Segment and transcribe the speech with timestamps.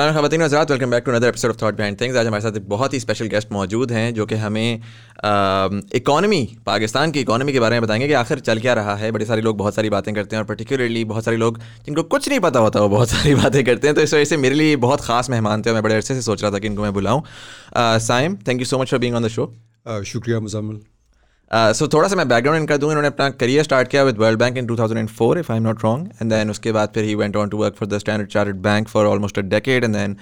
[0.00, 2.68] खवतिन हजरात welcome back to another episode of thought behind things आज हमारे साथ एक
[2.68, 4.80] बहुत ही स्पेशल गेस्ट मौजूद हैं, जो कि हमें
[5.94, 9.26] इकॉनमी पाकिस्तान की इकॉनमी के बारे में बताएँगे कि आखिर चल क्या रहा है। बड़े
[9.26, 12.40] सारे लोग बहुत सारी बातें करते हैं और पर्टिकुलरली बहुत सारे लोग जिनको कुछ नहीं
[12.40, 15.00] पता होता, वो बहुत सारी बातें करते हैं। तो इस वजह से मेरे लिए बहुत
[15.00, 17.22] खास मेहमान थे मैं बड़े अरसे से सोच रहा था कि इनको मैं बुलाऊँ।
[17.76, 19.52] Saim thank you so much for being on the show
[20.06, 20.80] शुक्रिया मुजम्मिल
[21.52, 24.38] सो uh, थोड़ा सा मैं बैकग्राउंड इनका दूँ। इन्होंने अपना करियर स्टार्ट किया with World
[24.38, 27.36] Bank in 2004 if I am not wrong and then उसके बाद फिर he went
[27.36, 30.16] on to work for the Standard Chartered Bank for almost a decade and then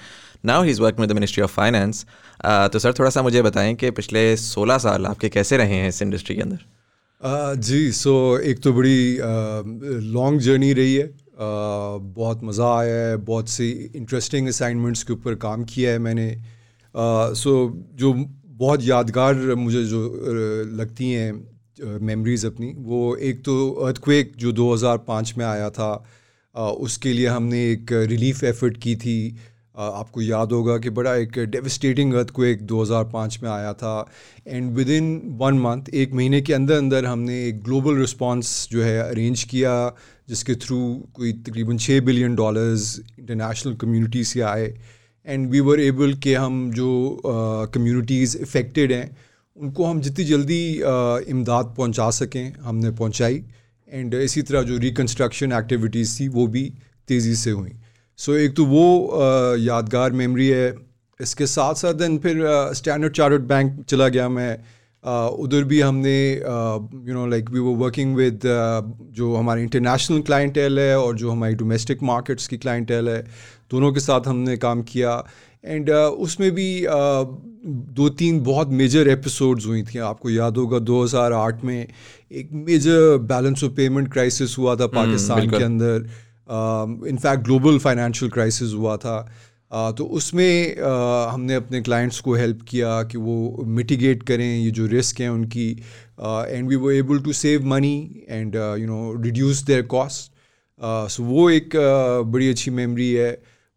[0.45, 2.05] now he is work with the Ministry of Finance
[2.45, 6.03] तो sir थोड़ा सा मुझे बताएँ कि पिछले 16 साल आपके कैसे रहे हैं इस
[6.03, 6.59] इंडस्ट्री के अंदर?
[7.21, 9.19] Uh, जी सो एक तो बड़ी
[10.13, 15.35] लॉन्ग uh, जर्नी रही है। बहुत मज़ा आया है बहुत सी इंटरेस्टिंग असाइनमेंट्स के ऊपर
[15.35, 16.31] काम किया है मैंने।
[17.35, 17.53] सो
[17.95, 18.13] जो
[18.59, 20.01] बहुत यादगार मुझे जो
[20.79, 25.93] लगती हैं मेमोरीज़ अपनी। वो एक तो अर्थक्वेक जो 2005 में आया था
[26.55, 29.37] उसके लिए हमने एक रिलीफ एफर्ट की थी।
[29.77, 33.95] आपको याद होगा कि बड़ा एक डेविस्टेटिंग अर्थक्वेक 2005 में आया था।
[34.47, 38.83] And within one month एक महीने के अंदर अंदर हमने एक ग्लोबल रिस्पांस जो
[38.83, 39.75] है अरेंज किया,
[40.29, 40.79] जिसके थ्रू
[41.15, 44.67] कोई तकरीबन छः बिलियन डॉलर्स इंटरनेशनल कम्युनिटी से आए।
[45.29, 46.89] एंड वी वर एबल के हम जो
[47.75, 49.17] कम्युनिटीज़ इफ़ेक्टेड हैं
[49.57, 50.61] उनको हम जितनी जल्दी
[51.31, 53.43] इमदाद पहुँचा सकें हमने पहुंचाई।
[53.89, 56.65] एंड इसी तरह जो रिकन्स्ट्रक्शन एक्टिविटीज़ थी वो भी
[57.09, 57.73] तेज़ी से हुई।
[58.19, 60.75] सो so, एक तो वो uh, यादगार मेमोरी है।
[61.21, 62.43] इसके साथ साथ दिन फिर
[62.75, 64.53] स्टैंडर्ड चार्टर्ड बैंक चला गया मैं।
[65.07, 68.41] उधर भी हमने you know like we were working with
[69.13, 73.23] जो हमारे इंटरनेशनल क्लाइंटेल है और जो हमारी डोमेस्टिक मार्केट्स की क्लाइंटेल है
[73.71, 75.25] दोनों के साथ हमने काम किया।
[75.65, 77.27] एंड uh, उसमें भी uh,
[77.67, 81.89] दो तीन बहुत मेजर एपिसोड्स हुई थी। आपको याद होगा 2008 में
[82.33, 86.07] एक major balance of payment crisis हुआ था hmm, पाकिस्तान के अंदर।
[87.09, 89.33] इनफैक्ट ग्लोबल फाइनेंशियल क्राइसिस हुआ था। uh,
[89.71, 90.77] तो उसमें
[91.31, 95.71] हमने अपने क्लाइंट्स को हेल्प किया कि वो मिटिगेट करें ये जो रिस्क हैं उनकी
[96.21, 100.33] and we were able to save money and you know reduce their cost
[101.11, 103.31] so वो एक uh, बड़ी अच्छी मेमोरी है।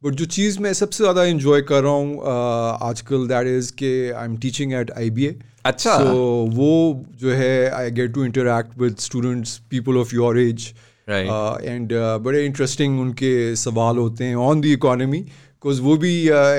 [0.04, 4.12] बट जो चीज़ मैं सबसे ज़्यादा इन्जॉय कर रहा हूँ uh, आजकल दैट इज़ के
[4.12, 5.36] I am teaching at I B A
[5.66, 10.40] अच्छा। सो so, वो जो है I get to interact with students people of your
[10.40, 10.74] age
[11.10, 15.26] and बड़े इंटरेस्टिंग उनके सवाल होते हैं ऑन द इकोनॉमी
[15.64, 16.12] बिकॉज़ वो भी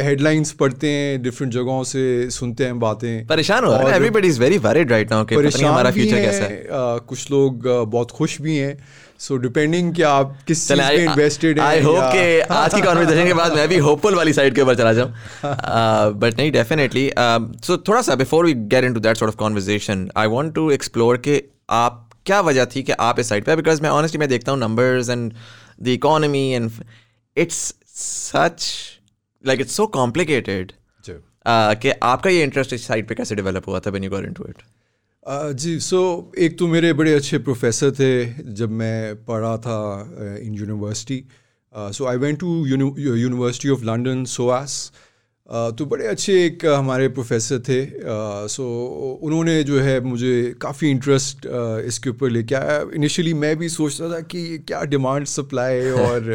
[0.06, 4.28] हेडलाइंस uh, पढ़ते हैं डिफरेंट जगहों से सुनते हैं बातें। परेशान हो रहे हैं everybody
[4.28, 8.10] is very worried right now कि हमारा फ्यूचर कैसा है। uh, कुछ लोग uh, बहुत
[8.10, 8.76] खुश भी हैं।
[9.18, 13.26] सो डिपेंडिंग कि आप किस चीज़ में इन्वेस्टेड हैं आई होप कि आज की कन्वर्सेशन
[13.26, 15.12] के बाद मैं भी होपफुल वाली साइड के ऊपर चला जाऊँ।
[16.22, 17.10] बट नहीं डेफिनेटली
[17.66, 21.16] सो थोड़ा सा before we get into that sort of conversation I want to explore
[21.16, 24.52] कि आप क्या वजह थी कि आप इस साइड पे बिकॉज़ मैं ऑनेस्टली मैं देखता
[24.52, 25.32] हूँ numbers and
[25.82, 26.70] the economy and
[27.36, 27.62] it's
[27.94, 28.70] such
[29.44, 30.72] it's so complicated
[31.46, 34.24] uh, कि आपका ये इंटरेस्ट इस साइड पे कैसे डेवलप हुआ था when you got
[34.24, 34.62] into it
[35.54, 36.00] ji so
[36.38, 38.12] एक तो मेरे बड़े अच्छे प्रोफेसर थे
[38.52, 39.80] जब मैं पढ़ा था
[40.42, 41.24] in university
[41.72, 44.92] so I went to University of London SOAS
[45.46, 47.80] तो बड़े अच्छे एक हमारे प्रोफेसर थे।
[48.48, 48.64] सो
[49.22, 51.46] उन्होंने जो है मुझे काफ़ी इंटरेस्ट
[51.86, 56.30] इसके ऊपर लेके आया। इनिशियली मैं भी सोचता था कि ये क्या डिमांड सप्लाई और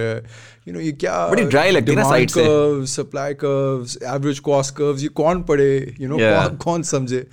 [0.67, 4.75] यू नो ये क्या बड़ी ड्राई लगती है ना साइड से। Supply curves average cost
[4.75, 7.25] curves ये कौन पढ़े यू नो कौन कौन समझे?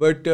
[0.00, 0.28] बट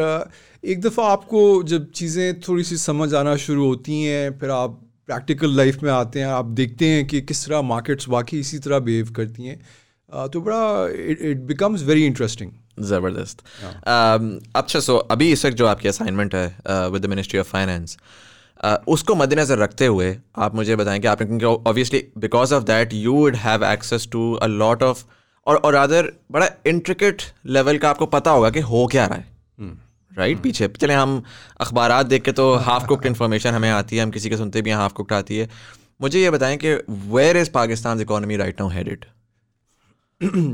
[0.63, 5.55] एक दफ़ा आपको जब चीज़ें थोड़ी सी समझ आना शुरू होती हैं फिर आप प्रैक्टिकल
[5.57, 9.11] लाइफ में आते हैं आप देखते हैं कि किस तरह मार्केट्स वाकई इसी तरह बिहेव
[9.15, 9.59] करती हैं।
[10.27, 10.63] तो बड़ा
[11.29, 12.51] इट बिकम्स वेरी इंटरेस्टिंग
[12.85, 13.41] ज़बरदस्त।
[14.55, 16.45] अच्छा सो अभी इस वक्त जो आपकी असाइनमेंट है
[16.89, 17.97] with the Ministry of Finance
[18.87, 23.13] उसको मद्देनज़र रखते हुए आप मुझे बताएँ कि आपने क्योंकि obviously because of that you
[23.13, 25.03] would have access to a lot of
[25.47, 29.25] और और अदर बड़ा इंट्रिकेट लेवल का आपको पता होगा कि हो क्या रहा है।
[30.11, 30.43] Right hmm.
[30.43, 31.21] पीछे चले हम
[31.61, 34.69] अखबार देख के तो हाफ़ कुकड इन्फॉर्मेशन हमें आती है हम किसी के सुनते भी
[34.69, 35.49] हैं हाफ़ कुकड आती है।
[36.01, 36.73] मुझे ये बताएँ कि
[37.09, 39.05] where is Pakistan economy right now headed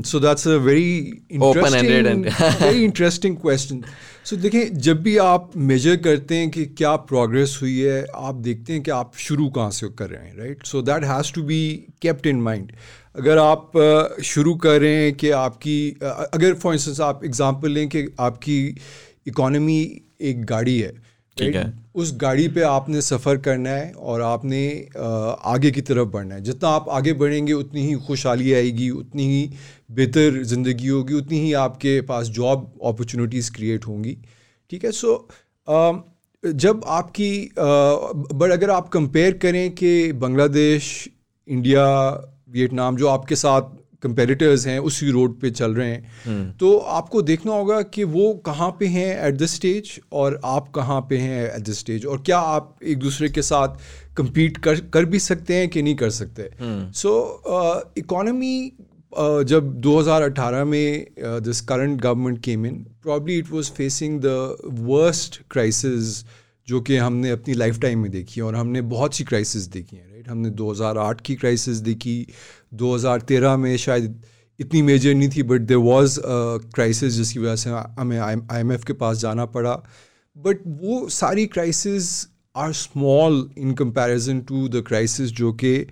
[0.02, 2.24] so that's a very interesting and
[2.58, 3.84] very interesting question.
[4.24, 8.72] So देखें जब भी आप मेजर करते हैं कि क्या प्रोग्रेस हुई है आप देखते
[8.72, 11.60] हैं कि आप शुरू कहाँ से कर रहे हैं right so that has to be
[12.02, 12.72] kept in mind
[13.16, 13.72] अगर आप
[14.24, 18.58] शुरू कर रहे हैं कि आपकी अगर फॉर इंस्टेंस आप एग्जांपल लें कि आपकी
[19.26, 19.80] इकोनॉमी
[20.20, 20.92] एक गाड़ी है
[21.38, 24.60] ठीक है। उस गाड़ी पे आपने सफ़र करना है और आपने
[24.96, 29.50] आगे की तरफ़ बढ़ना है। जितना आप आगे बढ़ेंगे उतनी ही खुशहाली आएगी उतनी ही
[29.90, 34.16] बेहतर ज़िंदगी होगी उतनी ही आपके पास जॉब अपॉर्चुनिटीज़ क्रिएट होंगी।
[34.70, 34.92] ठीक है?
[34.92, 35.28] सो
[36.44, 41.08] जब आपकी बट अगर आप कंपेयर करें कि बांग्लादेश
[41.48, 41.86] इंडिया
[42.50, 46.02] वियतनाम जो आपके साथ कंपेटिटर्स हैं उसी रोड पे चल रहे हैं।
[46.56, 51.00] तो आपको देखना होगा कि वो कहाँ पे हैं एट दिस स्टेज और आप कहाँ
[51.00, 53.68] पे हैं एट दिस स्टेज और क्या आप एक दूसरे के साथ
[54.20, 56.50] compete कर कर भी सकते हैं कि नहीं कर सकते।
[56.92, 57.42] सो
[57.96, 58.72] इकोनॉमी
[59.20, 65.42] Uh, जब 2018 में this current government came in probably it was facing the worst
[65.50, 66.24] crisis
[66.68, 69.96] जो कि हमने अपनी लाइफ टाइम में देखी है और हमने बहुत सी क्राइसिस देखी
[69.96, 72.26] हैं राइट हमने 2008 की क्राइसिस देखी
[72.74, 74.22] 2013 में शायद
[74.60, 76.20] इतनी मेजर नहीं थी बट देर वॉज़
[76.74, 77.70] क्राइसिस जिसकी वजह से
[78.00, 79.82] हमें आई एम एफ़ के पास जाना पड़ा
[80.36, 85.86] बट वो सारी crisis are small in comparison to the crisis जो कि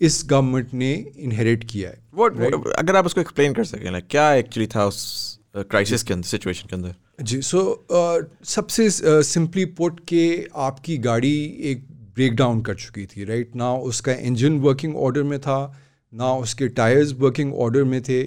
[0.00, 2.72] इस गवर्नमेंट ने इनहेरिट किया है What, right?
[2.78, 6.68] अगर आप उसको एक्सप्लेन कर सकें like, क्या एक्चुअली था उस क्राइसिस के अंदर सिचुएशन
[6.68, 7.60] के अंदर। जी सो
[7.92, 13.44] uh, सबसे सिंपली uh, पुट के आपकी गाड़ी एक ब्रेक डाउन कर चुकी थी राइट
[13.44, 13.56] right?
[13.56, 15.80] ना उसका इंजन वर्किंग ऑर्डर में था
[16.14, 18.20] ना उसके टायर्स वर्किंग ऑर्डर में थे।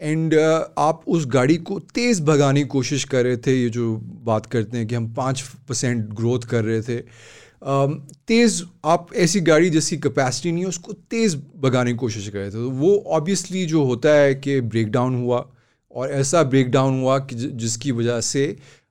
[0.00, 3.96] एंड uh, आप उस गाड़ी को तेज़ भगाने की कोशिश कर रहे थे ये जो
[4.24, 7.94] बात करते हैं कि हम पाँच परसेंट ग्रोथ कर रहे थे। Um,
[8.26, 12.48] तेज़ आप ऐसी गाड़ी जिसकी कैपेसिटी नहीं है उसको तेज़ भगाने की कोशिश कर रहे
[12.48, 15.46] थे। तो वो ऑब्वियसली जो होता है कि ब्रेक डाउन हुआ।
[15.94, 18.44] और ऐसा ब्रेक डाउन हुआ कि जिसकी वजह से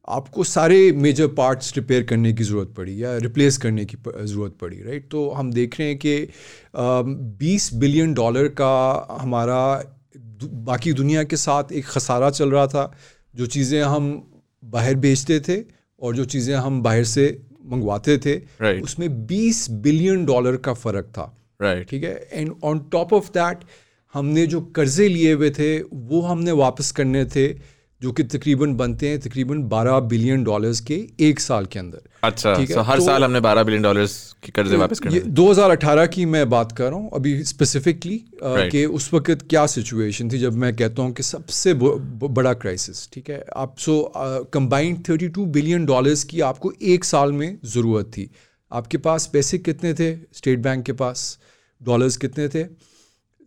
[0.07, 4.81] आपको सारे मेजर पार्ट्स रिपेयर करने की ज़रूरत पड़ी या रिप्लेस करने की ज़रूरत पड़ी
[4.81, 6.28] राइट तो हम देख रहे हैं कि
[7.40, 8.74] बीस बिलियन डॉलर का
[9.22, 9.62] हमारा
[10.44, 12.92] बाकी दुनिया के साथ एक खसारा चल रहा था
[13.34, 14.12] जो चीज़ें हम
[14.63, 15.62] बाहर बेचते थे
[16.02, 17.25] और जो चीज़ें हम बाहर से
[17.66, 18.84] मंगवाते थे right.
[18.84, 21.25] उसमें 20 बिलियन डॉलर का फ़र्क था
[21.62, 21.90] right.
[21.90, 23.63] ठीक है and on top of that
[24.13, 29.09] हमने जो कर्जे लिए हुए थे वो हमने वापस करने थे जो कि तकरीबन बनते
[29.09, 33.23] हैं तकरीबन 12 बिलियन डॉलर्स के एक साल के अंदर। अच्छा so हर तो, साल
[33.23, 37.09] हमने 12 बिलियन डॉलर्स के कर्जे वापस करने 2018 की मैं बात कर रहा हूँ
[37.13, 38.71] अभी स्पेसिफिकली right.
[38.71, 43.29] कि उस वक्त क्या सिचुएशन थी जब मैं कहता हूँ कि सबसे बड़ा क्राइसिस ठीक
[43.29, 43.45] है?
[43.56, 44.13] आप सो
[44.53, 48.31] कंबाइंड 32 बिलियन डॉलर्स की आपको एक साल में ज़रूरत थी।
[48.71, 50.15] आपके पास पैसे कितने थे?
[50.33, 51.39] स्टेट बैंक के पास
[51.83, 52.65] डॉलर्स कितने थे?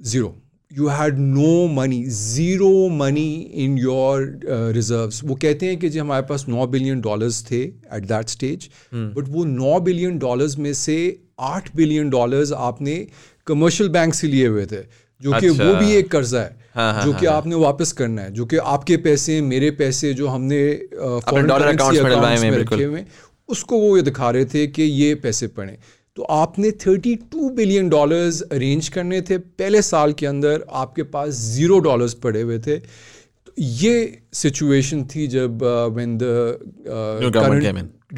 [0.03, 0.42] Zero
[0.79, 6.27] you had no money zero money in your reserves वो कहते हैं कि जी हमारे
[6.27, 10.97] पास नौ बिलियन डॉलर्स थे एट दैट स्टेज बट वो नौ बिलियन डॉलर्स में से
[11.41, 13.07] आठ बिलियन डॉलर्स आपने
[13.47, 14.83] कमर्शियल बैंक से लिए हुए थे
[15.21, 17.93] जो कि अच्छा। वो भी एक कर्जा है हाँ, हाँ, जो कि हाँ, आपने वापस
[17.93, 20.63] करना है जो कि आपके पैसे मेरे पैसे जो हमने
[20.95, 23.05] फॉरेन करेंसी में रखे हुए
[23.49, 25.79] उसको वो ये दिखा रहे थे कि ये पैसे पड़े।
[26.17, 31.79] तो आपने 32 बिलियन डॉलर्स अरेंज करने थे। पहले साल के अंदर आपके पास ज़ीरो
[31.87, 33.95] डॉलर्स पड़े हुए थे। तो ये
[34.35, 35.63] सिचुएशन थी जब
[35.95, 36.23] when the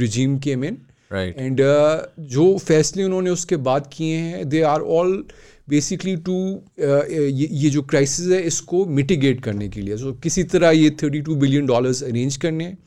[0.00, 0.78] regime came in
[1.12, 1.60] and
[2.30, 5.24] जो फैसले उन्होंने उसके बाद किए हैं they are all
[5.68, 6.38] basically to
[6.80, 11.36] ये जो क्राइसिस है इसको मिटिगेट करने के लिए। सो so, किसी तरह ये 32
[11.36, 12.78] बिलियन डॉलर्स अरेंज करने हैं।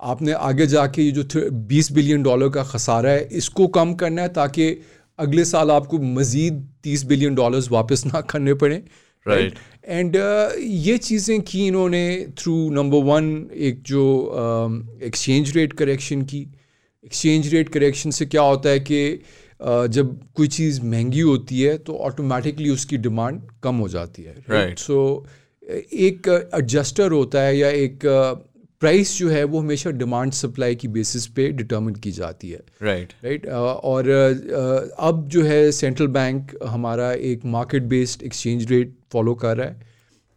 [0.00, 4.28] आपने आगे जाके ये जो बीस बिलियन डॉलर का खसारा है इसको कम करना है
[4.28, 4.68] ताकि
[5.18, 8.82] अगले साल आपको मज़ीद तीस बिलियन डॉलर्स वापस ना करने पड़े।
[9.26, 9.54] राइट
[9.84, 14.04] एंड uh, ये चीज़ें की इन्होंने थ्रू नंबर वन एक जो
[15.02, 16.40] एक्सचेंज रेट करेक्शन की।
[17.04, 19.20] एक्सचेंज रेट करेक्शन से क्या होता है कि
[19.60, 24.34] uh, जब कोई चीज़ महँगी होती है तो ऑटोमेटिकली उसकी डिमांड कम हो जाती है।
[24.50, 24.80] Right right?
[24.80, 28.49] सो so, एक एडजस्टर होता है या एक uh,
[28.80, 33.08] प्राइस जो है वो हमेशा डिमांड सप्लाई की बेसिस पे डिटर्मिन की जाती है right
[33.08, 33.24] right.
[33.24, 33.54] Right right?
[33.54, 39.34] uh, और uh, अब जो है सेंट्रल बैंक हमारा एक market based exchange rate follow
[39.34, 39.88] कर रहा है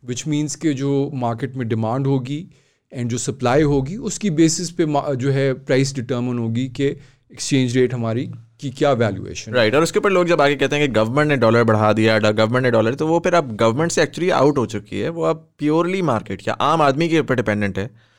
[0.03, 2.45] विच मीन्स के जो मार्केट में डिमांड होगी
[2.91, 4.85] एंड जो सप्लाई होगी उसकी बेसिस पे
[5.15, 8.29] जो है प्राइस डिटर्मन होगी कि एक्सचेंज रेट हमारी
[8.61, 9.77] की क्या वैल्यूएशन राइट right.
[9.77, 12.63] और उसके ऊपर लोग जब आगे कहते हैं कि गवर्नमेंट ने डॉलर बढ़ा दिया गवर्नमेंट
[12.63, 15.49] ने डॉलर तो वो फिर अब गवर्नमेंट से एक्चुअली आउट हो चुकी है वो अब
[15.59, 18.12] प्योरली मार्केट या आम आदमी के ऊपर डिपेंडेंट है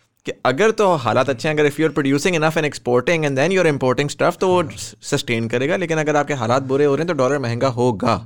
[0.45, 3.51] अगर तो हालात अच्छे हैं अगर if you are producing enough and exporting and then
[3.51, 4.63] you are importing stuff तो वो
[5.11, 8.19] सस्टेन करेगा लेकिन अगर आपके हालात बुरे हो रहे हैं तो डॉलर महंगा होगा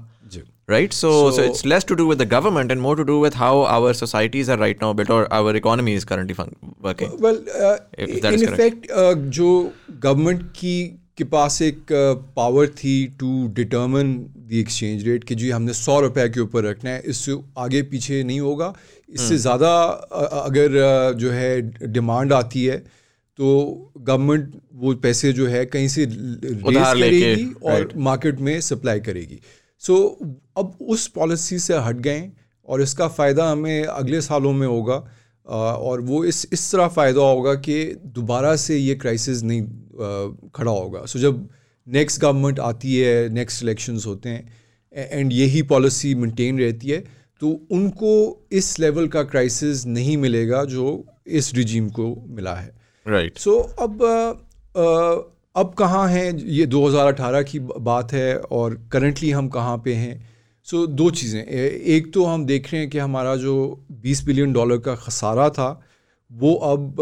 [0.71, 3.15] right so, so so it's less to do with the government and more to do
[3.19, 6.35] with how our societies are right now built or our economy is currently
[6.81, 9.49] working well uh, in effect uh, जो
[10.05, 10.75] government की
[11.18, 11.92] के पास एक
[12.36, 16.90] power थी to determine the exchange rate कि जी हमने सौ रुपए के ऊपर रखना
[16.90, 18.72] है इससे आगे पीछे नहीं होगा।
[19.08, 19.72] इससे हम्म। ज़्यादा
[20.40, 20.78] अगर
[21.18, 21.60] जो है
[21.92, 22.78] डिमांड आती है
[23.38, 23.48] तो
[23.98, 29.38] गवर्नमेंट वो पैसे जो है कहीं से रेस करेगी और मार्केट में सप्लाई करेगी।
[29.82, 32.30] सो so, अब उस पॉलिसी से हट गए
[32.68, 35.04] और इसका फ़ायदा हमें अगले सालों में होगा
[35.46, 37.76] और वो इस इस तरह फ़ायदा होगा कि
[38.16, 39.62] दोबारा से ये क्राइसिस नहीं
[40.54, 41.48] खड़ा होगा। सो so, जब
[41.86, 44.52] नेक्स्ट गवर्नमेंट आती है नेक्स्ट इलेक्शंस होते हैं
[44.94, 46.98] एंड यही पॉलिसी मेंटेन रहती है
[47.40, 48.12] तो उनको
[48.52, 52.70] इस लेवल का क्राइसिस नहीं मिलेगा जो इस रिजीम को मिला है।
[53.06, 53.44] Right right.
[53.44, 54.04] सो so, अब
[54.76, 56.38] आ, अब कहाँ हैं?
[56.38, 60.28] ये 2018 की बात है और करंटली हम कहाँ पे हैं?
[60.64, 64.52] सो so, दो चीज़ें। एक तो हम देख रहे हैं कि हमारा जो 20 बिलियन
[64.52, 65.82] डॉलर का खसारा था
[66.32, 66.96] वो अब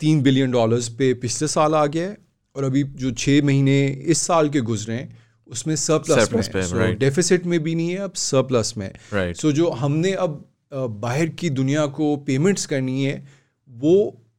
[0.00, 2.27] तीन बिलियन डॉलर्स पे पिछले साल आ गया है।
[2.58, 3.78] और अभी जो छः महीने
[4.12, 5.16] इस साल के गुजरे हैं
[5.48, 6.98] उसमें सरप्लस में पे, so, right.
[7.00, 9.40] डेफिसिट में भी नहीं है अब सरप्लस में सो right.
[9.40, 13.22] so, जो हमने अब बाहर की दुनिया को पेमेंट्स करनी है
[13.70, 13.94] वो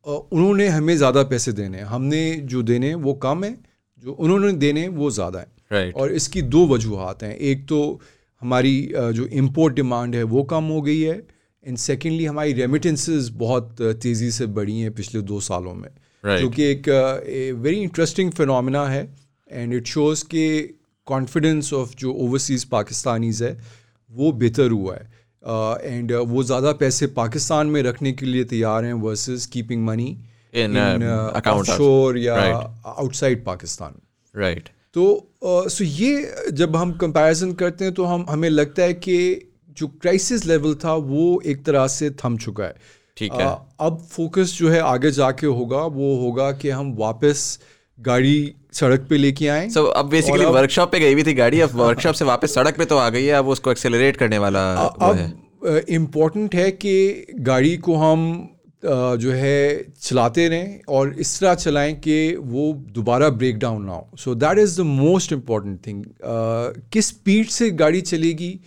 [0.06, 3.56] उन्होंने हमें ज़्यादा पैसे देने हैं। हमने जो देने वो कम है
[4.04, 5.96] जो उन्होंने देने वो ज़्यादा है। Right.
[5.96, 7.80] और इसकी दो वजूहत हैं। एक तो
[8.42, 8.76] हमारी
[9.14, 11.16] जो इम्पोर्ट डिमांड है वो कम हो गई है।
[11.64, 15.90] एंड सेकेंडली हमारी रेमिटेंसेस बहुत तेज़ी से बढ़ी हैं पिछले दो सालों में।
[16.24, 16.42] Right.
[16.42, 16.90] जो कि एक
[17.58, 19.04] वेरी इंटरेस्टिंग फिनमिना है
[19.52, 20.48] एंड इट शोज़ के
[21.08, 23.58] कॉन्फिडेंस ऑफ़ जो ओवरसीज़ पाकिस्तानीज़ है
[24.12, 25.08] वो बेहतर हुआ है।
[25.84, 29.86] एंड uh, uh, वो ज़्यादा पैसे पाकिस्तान में रखने के लिए तैयार हैं versus keeping
[29.86, 30.08] money
[30.54, 33.96] in account शोर या आउटसाइड पाकिस्तान।
[34.36, 35.04] राइट तो
[35.44, 39.18] सो ये जब हम कंपैरिजन करते हैं तो हम हमें लगता है कि
[39.78, 42.76] जो क्राइसिस लेवल था वो एक तरह से थम चुका है।
[43.20, 43.48] ठीक है।
[43.80, 47.60] अब फोकस जो है आगे जाके होगा वो होगा कि हम वापस
[47.98, 51.76] गाड़ी सड़क पे लेके आए। So, अब बेसिकली वर्कशॉप पे गई हुई थी गाड़ी अब
[51.76, 55.86] वर्कशॉप से वापस सड़क पे तो आ गई है अब उसको एक्सेलरेट करने वाला अब
[55.90, 58.22] इम्पोर्टेंट है कि गाड़ी को हम
[58.84, 64.18] जो है चलाते रहें और इस तरह चलाएँ कि वो दोबारा ब्रेक डाउन ना हो।
[64.18, 66.04] So that is the most important thing
[66.94, 68.60] किस स्पीड से गाड़ी चलेगी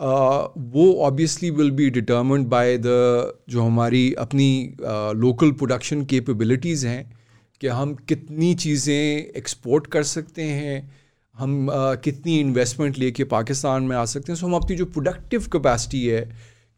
[0.00, 4.76] वो obviously will be determined by the जो हमारी अपनी
[5.16, 7.18] लोकल प्रोडक्शन कैपेबिलिटीज़ हैं
[7.60, 8.94] कि हम कितनी चीज़ें
[9.36, 10.92] एक्सपोर्ट कर सकते हैं
[11.38, 15.46] हम आ, कितनी इन्वेस्टमेंट लेके पाकिस्तान में आ सकते हैं। सो हम अपनी जो प्रोडक्टिव
[15.52, 16.22] कैपेसिटी है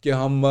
[0.02, 0.42] कि हम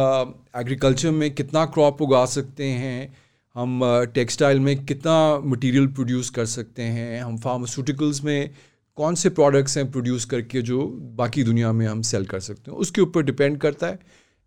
[0.57, 3.13] एग्रीकल्चर में कितना क्रॉप उगा सकते हैं
[3.55, 3.79] हम
[4.13, 5.15] टेक्सटाइल में कितना
[5.45, 8.49] मटेरियल प्रोड्यूस कर सकते हैं हम फार्मास्यूटिकल्स में
[8.97, 10.85] कौन से प्रोडक्ट्स हैं प्रोड्यूस करके जो
[11.17, 13.99] बाकी दुनिया में हम सेल कर सकते हैं। उसके ऊपर डिपेंड करता है।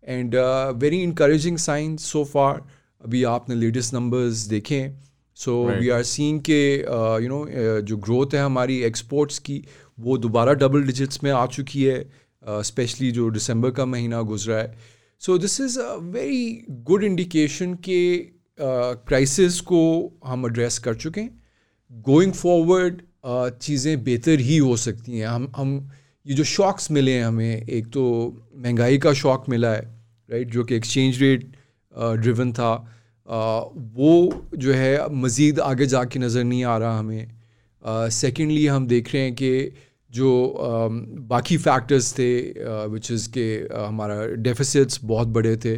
[0.03, 0.35] And
[0.81, 2.61] very encouraging signs so far
[3.01, 4.99] अभी आपने लेटेस्ट नंबर्स देखें
[5.37, 6.61] सो वी आर सीइंग के
[7.23, 7.45] यू नो
[7.81, 9.63] जो ग्रोथ है हमारी एक्सपोर्ट्स की
[9.99, 11.99] वो दोबारा डबल डिजिट्स में आ चुकी है।
[12.47, 14.77] स्पेशली uh, जो दिसंबर का महीना गुजरा है।
[15.21, 18.17] So this is a very good indication के
[18.59, 19.81] क्राइसिस uh, को
[20.25, 21.43] हम एड्रेस कर चुके हैं।
[21.91, 23.01] गोइंग फॉरवर्ड
[23.61, 25.89] चीज़ें बेहतर ही हो सकती हैं। हम हम,
[26.25, 28.03] ये जो शॉक्स मिले हैं हमें, एक तो
[28.57, 29.81] महँगाई का शॉक मिला है
[30.29, 31.43] राइट जो कि एक्सचेंज रेट
[32.21, 32.73] ड्रिवन था।
[33.97, 34.11] वो
[34.55, 39.23] जो है, मज़ीद आगे जा के नज़र नहीं आ रहा हमें। सेकेंडली हम देख रहे
[39.23, 39.71] हैं कि
[40.11, 40.29] जो
[41.29, 42.31] बाकी फैक्टर्स थे
[42.89, 45.75] विच इज़ के हमारा डेफिसिट्स बहुत बड़े थे,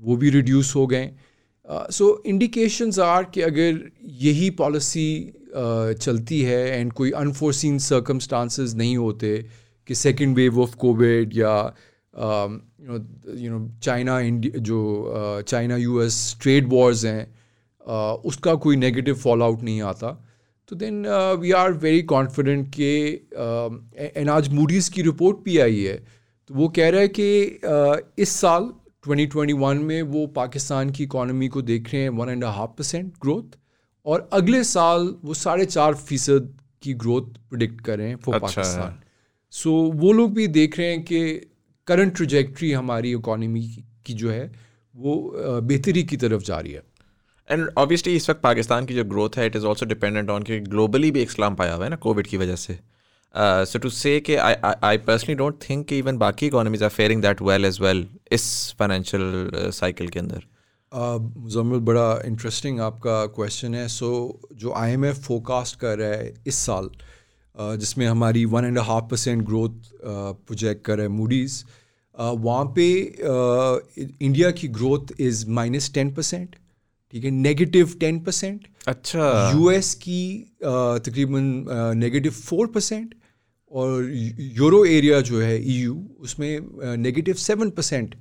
[0.00, 1.10] वो भी रिड्यूस हो गए।
[1.68, 3.80] सो इंडिकेशंस आर कि अगर
[4.22, 5.08] यही पॉलिसी
[5.56, 9.36] चलती है एंड कोई अनफोर्सिन सर्कमस्टांसेस नहीं होते
[9.88, 11.54] कि सेकेंड वेव ऑफ़ कोविड या
[13.38, 14.20] यू नो चाइना
[14.58, 17.34] जो China U S trade wars हैं
[18.24, 20.12] उसका कोई नेगेटिव फॉल आउट नहीं आता।
[20.68, 21.04] तो then
[21.40, 22.88] we are very confident कि
[24.16, 25.96] एंड आज मूडीज़ की रिपोर्ट भी आई है।
[26.48, 28.72] तो वो कह रहा है कि uh, इस साल
[29.08, 33.56] 2021 में वो पाकिस्तान की इकॉनमी को देख रहे हैं one and half percent growth
[34.06, 38.46] और अगले साल वो साढ़े चार फ़ीसद की ग्रोथ प्रिडिक्ट कर रहे हैं फॉर अच्छा
[38.46, 38.98] पाकिस्तान।
[39.52, 41.20] सो so, वो लोग भी देख रहे हैं कि
[41.88, 43.62] करंट ट्रजेक्ट्री हमारी इकोनॉमी
[44.06, 44.50] की जो है
[44.94, 46.82] वो बेहतरी की तरफ़ जा रही है।
[47.50, 50.58] एंड ऑब्वियसली इस वक्त पाकिस्तान की जो ग्रोथ है it is also dependent on कि
[50.60, 52.78] ग्लोबली भी एक स्लाम पाया हुआ है ना कोविड की वजह से।
[53.34, 57.22] सो टू से कि I I personally don't think कि इवन बाकी economies are faring
[57.22, 58.44] that well as well इस
[58.78, 60.44] फाइनेंशियल साइकिल के अंदर।
[60.96, 64.08] मुजम्मिल बड़ा इंटरेस्टिंग आपका क्वेश्चन है। सो
[64.54, 66.90] जो आई एम एफ़ फोकास्ट कर रहा है इस साल
[67.78, 71.62] जिसमें हमारी one and half percent growth project कर रहे मूडीज़
[72.18, 72.86] वहाँ पे
[74.20, 76.56] इंडिया की growth is minus ten percent
[77.12, 77.30] ठीक है?
[77.30, 80.22] नेगेटिव टेन परसेंट अच्छा। यूएस की
[80.62, 81.44] तकरीबन
[81.98, 83.14] नेगेटिव फोर परसेंट
[83.72, 84.10] और
[84.56, 88.14] यूरो एरिया जो है ईयू e उसमें नेगेटिव सेवन परसेंट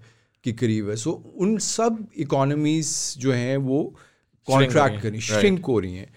[0.45, 3.81] के करीब है। सो so, उन सब इकोनॉमीज़ जो हैं वो
[4.47, 6.13] कॉन्ट्रैक्ट करी श्रिंक हो रही हैं।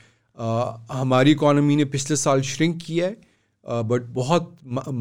[0.92, 4.54] हमारी इकॉनमी ने पिछले साल श्रिंक किया है बट बहुत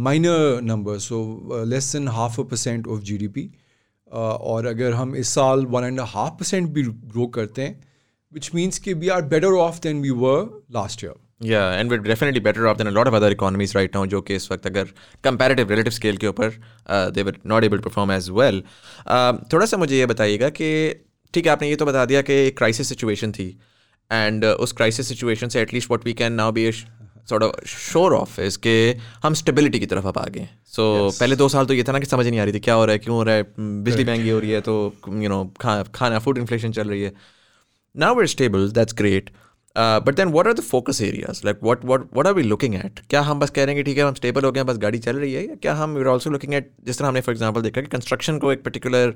[0.06, 1.20] minor number so
[1.66, 3.50] less than half a percent of GDP
[4.52, 7.80] और अगर हम इस साल वन एंड हाफ़ परसेंट भी ग्रो करते हैं
[8.32, 12.04] विच मीन्स कि we are better off than we were last year या and we're
[12.04, 14.84] definitely better off than lot of other economies right now जो कि इस वक्त अगर
[15.24, 16.50] कंपैरेटिव रिलेटिव स्केल के ऊपर
[16.92, 18.64] they were not able perform as well
[19.54, 20.70] थोड़ा सा मुझे ये बताइएगा कि
[21.34, 23.60] ठीक है आपने ये तो बता दिया कि एक क्राइसिस सिचुएशन थी
[24.12, 28.14] एंड uh, उस क्राइसिस सिचुएशन से at least what we can now be sort of sure
[28.14, 31.20] of is के हम स्टेबिलिटी की तरफ़ अब आ गए सो yes.
[31.20, 32.86] पहले दो साल तो ये था ना कि समझ नहीं आ रही थी क्या हो
[32.86, 35.84] रहा है क्यों हो रहा है बिजली महँगी हो रही है तो यू नो खा
[35.84, 37.14] खाना फ़ूड इन्फ्लेशन चल रही है।
[37.98, 39.30] Now we're stable that's great
[39.78, 43.00] but then what are the focus areas like what what what are we looking at
[43.10, 45.00] क्या हम बस कह रहे हैं कि ठीक है हम स्टेबल हो गए बस गाड़ी
[45.00, 45.48] चल रही है?
[45.48, 48.38] या क्या हम वीर ऑल्सो लुकिंग एट जिस तरह हमने फॉर एग्ज़ाम्पल देखा कि कंस्ट्रक्शन
[48.38, 49.16] को एक पर्टिकुलर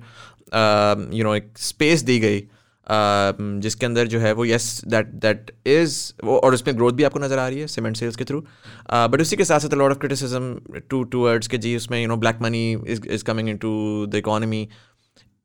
[1.13, 5.51] यू नो एक स्पेस दी गई uh, जिसके अंदर जो है वो येस दैट दैट
[5.67, 8.39] इज़ वो और उसमें ग्रोथ भी आपको नज़र आ रही है सीमेंट सेल्स के थ्रू
[8.91, 12.17] बट उसी के साथ साथ lot of criticism to towards के जी उसमें you know
[12.17, 13.73] black money is is coming into
[14.07, 14.67] the economy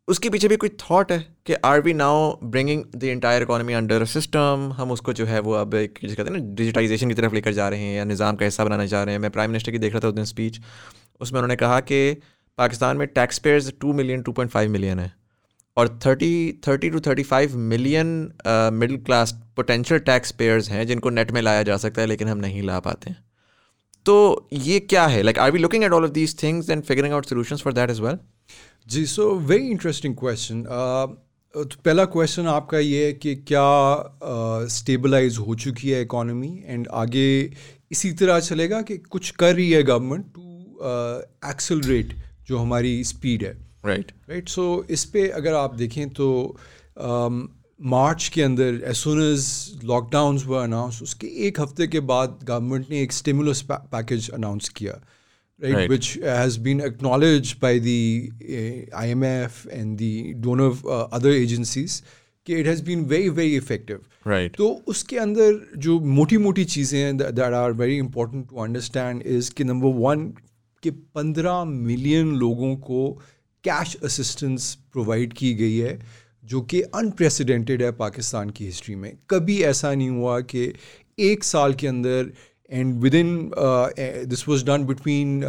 [0.08, 4.04] उसके पीछे भी कोई थॉट है कि are we now bringing the entire economy under
[4.04, 7.34] system हम उसको जो है वो अब एक, जिसे कहते हैं ना डिजिटाइजेशन की तरफ़
[7.34, 9.72] लेकर जा रहे हैं या निज़ाम का हिस्सा बनाना चाह रहे हैं। मैं प्राइम मिनिस्टर
[9.72, 10.60] की देख रहा था उस दिन स्पीच
[11.20, 12.12] उसमें उन्होंने कहा कि
[12.58, 15.12] पाकिस्तान में tax payers two million two point five million है
[15.76, 18.06] और thirty thirty two thirty five million
[18.74, 22.38] middle class potential tax payers हैं जिनको नेट में लाया जा सकता है लेकिन हम
[22.38, 23.24] नहीं ला पाते हैं।
[24.06, 25.22] तो ये क्या है?
[25.22, 27.90] Like are we looking at all of these things and figuring out solution for that
[27.90, 28.18] is well
[28.88, 35.46] ji so very interesting question तो पहला क्वेश्चन आपका ये है कि क्या स्टेबलाइज uh,
[35.46, 37.52] हो चुकी है इकोनॉमी एंड आगे
[37.92, 40.78] इसी तरह चलेगा कि कुछ कर रही है गवर्नमेंट टू
[41.50, 42.14] एक्सलरेट
[42.48, 43.52] जो हमारी स्पीड है।
[43.86, 46.56] राइट राइट सो इस पर अगर आप देखें तो
[46.98, 52.38] मार्च um, के अंदर एज सुन एज लॉकडाउन हुआ अनाउंस उसके एक हफ़्ते के बाद
[52.44, 55.00] गवर्नमेंट ने एक स्टिमुलस पैकेज अनाउंस किया।
[55.60, 61.30] Right, right, which has been acknowledged by the uh, IMF and the donor uh, other
[61.32, 62.02] agencies
[62.46, 66.98] कि it has been very very effective right तो उसके अंदर जो मोटी मोटी चीज़ें
[66.98, 70.26] हैं that are very important to understand is कि नंबर वन
[70.82, 73.10] कि पंद्रह मिलियन लोगों को
[73.64, 75.98] कैश असिस्टेंस प्रोवाइड की गई है
[76.44, 80.72] जो कि अनप्रेसिडेंटेड है पाकिस्तान की हिस्ट्री में कभी ऐसा नहीं हुआ कि
[81.30, 82.30] एक साल के अंदर
[82.70, 83.50] and within
[84.28, 85.40] this was done between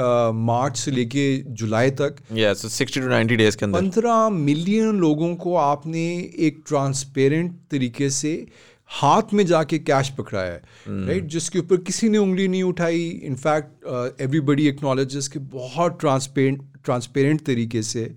[0.45, 1.25] March से लेके
[1.60, 6.08] जुलाई तक। सिक्सटी टू नाइन्टी डेज़ के अंदर। पंद्रह मिलियन लोगों को आपने
[6.39, 8.47] एक ट्रांसपेरेंट तरीके से
[8.89, 11.32] हाथ में जाके कैश पकड़ाया है। Right hmm.
[11.32, 17.82] जिसके ऊपर किसी ने उंगली नहीं उठाई। इनफैक्ट एवरीबडी एक्नॉलेजेस कि बहुत ट्रांसपेरेंट ट्रांसपेरेंट तरीके
[17.84, 18.12] से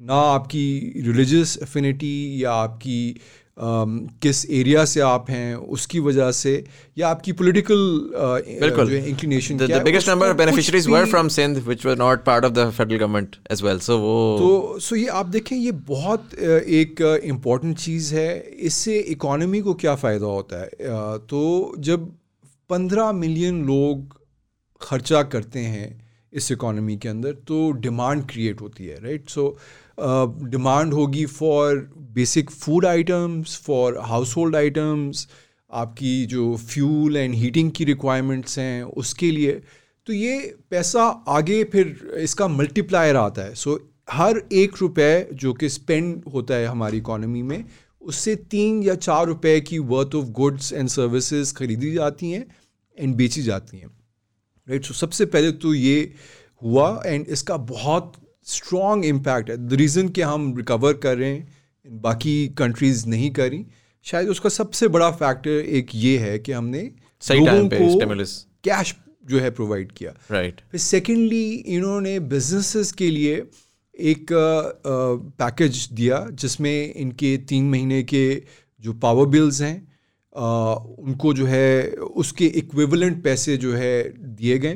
[0.00, 0.66] ना आपकी
[1.06, 6.64] रिलीजियस एफिनिटी या आपकी Um, किस एरिया से आप हैं उसकी वजह से
[6.98, 12.24] या आपकी political inclination the biggest number of beneficiaries were from Sindh which were not
[12.24, 15.72] part of the federal government as well so वो तो सो ये आप देखें ये
[15.72, 20.68] बहुत एक इंपॉर्टेंट चीज़ है। इससे इकोनॉमी को क्या फ़ायदा होता है?
[21.18, 22.12] तो जब
[22.70, 24.20] पंद्रह मिलियन लोग
[24.80, 29.58] खर्चा करते हैं इस इकोनॉमी के अंदर तो डिमांड क्रिएट होती है राइट सो
[29.98, 31.76] डिमांड होगी for
[32.14, 33.98] basic food items for
[34.36, 35.28] household items
[35.72, 39.52] आपकी जो फ्यूल एंड हीटिंग की रिक्वायरमेंट्स हैं उसके लिए।
[40.06, 40.38] तो ये
[40.70, 46.22] पैसा आगे फिर इसका मल्टीप्लायर आता है। सो so, हर एक रुपए जो कि स्पेंड
[46.34, 47.64] होता है हमारी इकोनॉमी में
[48.00, 52.46] उससे तीन या चार रुपए की worth of goods and services खरीदी जाती हैं
[52.98, 53.88] एंड बेची जाती हैं।
[54.68, 56.12] राइट सो सबसे पहले तो ये
[56.62, 58.12] हुआ एंड इसका बहुत
[58.44, 63.66] स्ट्रॉन्ग इम्पैक्ट है द रीज़न कि हम रिकवर कर रहे हैं बाकी कंट्रीज़ नहीं करी
[64.02, 68.96] शायद उसका सबसे बड़ा फैक्टर एक ये है कि हमने सही टाइम पे स्टिमुलस कैश
[69.26, 70.70] जो है प्रोवाइड किया। Right right.
[70.70, 73.46] फिर सेकेंडली इन्होंने बिजनेसेस के लिए
[73.98, 74.26] एक
[75.38, 78.42] पैकेज uh, दिया जिसमें इनके तीन महीने के
[78.80, 79.88] जो पावर बिल्स हैं
[80.38, 84.74] uh, उनको जो है उसके इक्विवेलेंट पैसे जो है दिए गए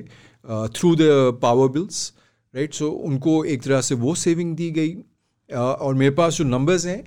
[0.77, 0.99] through the
[1.43, 2.13] power bills
[2.57, 4.97] right so उनको एक तरह से वो सेविंग दी गई।
[5.55, 7.05] और मेरे पास जो नंबर्स हैं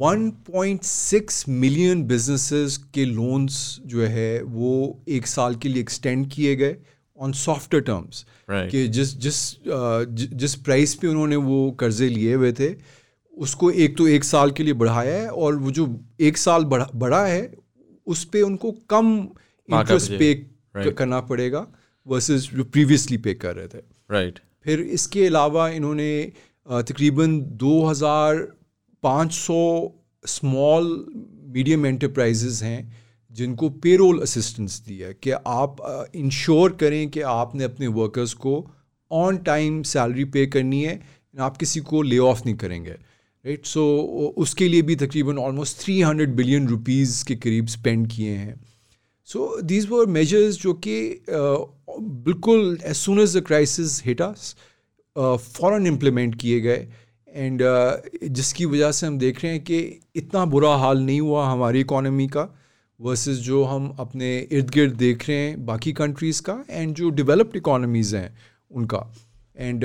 [0.00, 6.76] 1.6 मिलियन बिजनेसेस के लोन्स जो है वो एक साल के लिए एक्सटेंड किए गए
[7.18, 9.56] ऑन सॉफ्टर टर्म्स कि जिस जिस
[10.34, 12.74] जिस प्राइस पे उन्होंने वो कर्जे लिए हुए थे
[13.38, 16.90] उसको एक तो एक साल के लिए बढ़ाया है और वो जो एक साल बढ़ा
[16.94, 17.54] बढ़ा है
[18.06, 19.28] उस पर उनको कम
[19.72, 20.98] इंटरेस्ट पे right.
[20.98, 21.66] करना पड़ेगा
[22.06, 23.78] वर्सेस जो प्रीवियसली पे कर रहे थे।
[24.10, 24.53] Right right.
[24.64, 26.32] फिर इसके अलावा इन्होंने
[26.72, 29.90] तकरीबन 2500
[30.26, 31.06] स्मॉल
[31.48, 38.32] मीडियम एंटरप्राइजेज हैं जिनको पेरोल असिस्टेंस दिया कि आप इंश्योर करें कि आपने अपने वर्कर्स
[38.32, 38.70] को
[39.12, 43.66] ऑन टाइम सैलरी पे करनी है आप किसी को ले ऑफ़ नहीं करेंगे राइट?
[43.66, 48.60] सो so, उसके लिए भी तकरीबन ऑलमोस्ट 300 बिलियन रुपीज़ के करीब स्पेंड किए हैं।
[49.24, 51.24] सो दीज वर मेजर्स जो कि
[51.88, 54.54] बिल्कुल as soon as the crisis hit us
[55.16, 56.86] फ़ौर इम्प्लीमेंट किए गए।
[57.28, 59.78] एंड uh, जिसकी वजह से हम देख रहे हैं कि
[60.16, 62.48] इतना बुरा हाल नहीं हुआ हमारी इकोनॉमी का
[63.00, 67.56] वर्सेस जो हम अपने इर्द गिर्द देख रहे हैं बाकी कंट्रीज़ का एंड जो डेवलप्ड
[67.56, 68.38] इकोनॉमीज़ हैं
[68.70, 69.14] उनका।
[69.58, 69.84] And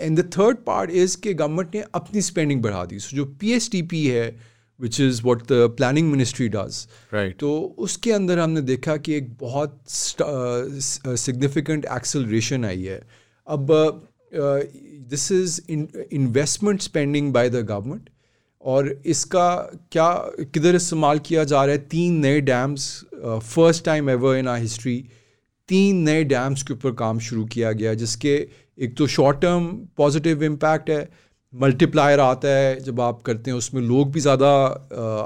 [0.00, 3.24] and the third part is कि गवर्नमेंट ने अपनी स्पेंडिंग बढ़ा दी। सो so, जो
[3.82, 4.51] पी है
[4.82, 9.32] which is what the planning ministry does right तो उसके अंदर हमने देखा कि एक
[9.40, 13.00] बहुत सिग्निफिकेंट एक्सेलरेशन आई है।
[13.46, 13.66] अब
[15.10, 18.10] this is investment spending by the government
[18.64, 19.48] और इसका
[19.92, 20.10] क्या
[20.54, 21.78] किधर इस्तेमाल किया जा रहा है?
[21.78, 22.84] तीन नए dams
[23.24, 25.04] first time ever in a history
[25.68, 28.34] तीन नए डैम्स के ऊपर काम शुरू किया गया जिसके
[28.78, 29.66] एक तो शॉर्ट टर्म
[29.96, 31.08] पॉजिटिव इम्पैक्ट है
[31.54, 34.48] मल्टीप्लायर आता है जब आप करते हैं उसमें लोग भी ज़्यादा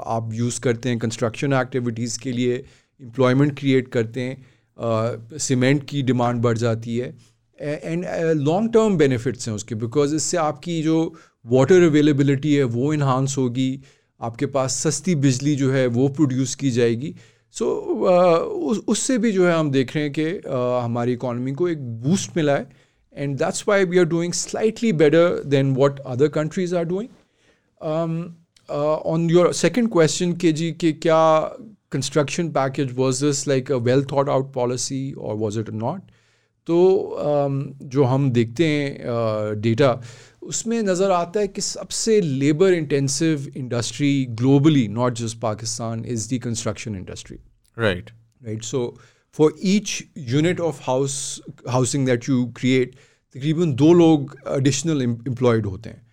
[0.07, 6.41] आप यूज़ करते हैं कंस्ट्रक्शन एक्टिविटीज़ के लिए एम्प्लॉयमेंट क्रिएट करते हैं सीमेंट की डिमांड
[6.41, 7.15] बढ़ जाती है
[7.59, 8.05] एंड
[8.39, 10.97] लॉन्ग टर्म बेनिफिट्स हैं उसके बिकॉज़ इससे आपकी जो
[11.45, 13.69] वाटर अवेलेबिलिटी है वो इन्हांस होगी
[14.21, 17.13] आपके पास सस्ती बिजली जो है वो प्रोड्यूस की जाएगी
[17.55, 20.25] सो so, उससे भी जो है हम देख रहे हैं कि
[20.83, 22.76] हमारी इकॉनमी को एक बूस्ट मिला है
[23.16, 27.08] and that's why we are doing slightly better than what other countries are doing
[28.68, 31.22] on your second question के जी कि क्या
[31.92, 36.10] construction package was this like a well thought out policy और वॉज इट नॉट
[36.66, 36.74] तो
[37.20, 40.06] um, जो हम देखते हैं data uh,
[40.42, 46.38] उसमें नज़र आता है कि सबसे labour intensive industry globally not just Pakistan is the
[46.38, 47.38] construction industry
[47.76, 48.10] right
[48.42, 48.84] right so
[49.36, 52.94] for each unit of house housing that you create
[53.37, 56.05] तकरीबन दो लोग एडिशनल एम्प्लॉयड होते हैं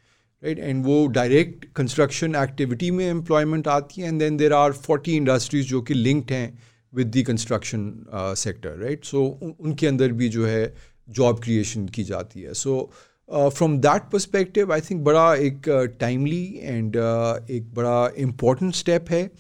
[0.43, 5.17] राइट एंड वो डायरेक्ट कंस्ट्रक्शन एक्टिविटी में एम्प्लॉयमेंट आती है and then there are forty
[5.17, 6.59] industries जो कि लिंक्ड हैं
[6.93, 7.93] with the construction
[8.39, 9.23] sector right so
[9.61, 10.75] उनके अंदर भी जो है
[11.09, 12.91] जॉब क्रिएशन की जाती है। So
[13.29, 15.69] from that perspective I think बड़ा एक
[16.01, 19.31] टाइमली uh, एंड uh, एक बड़ा इम्पोर्टेंट स्टेप है।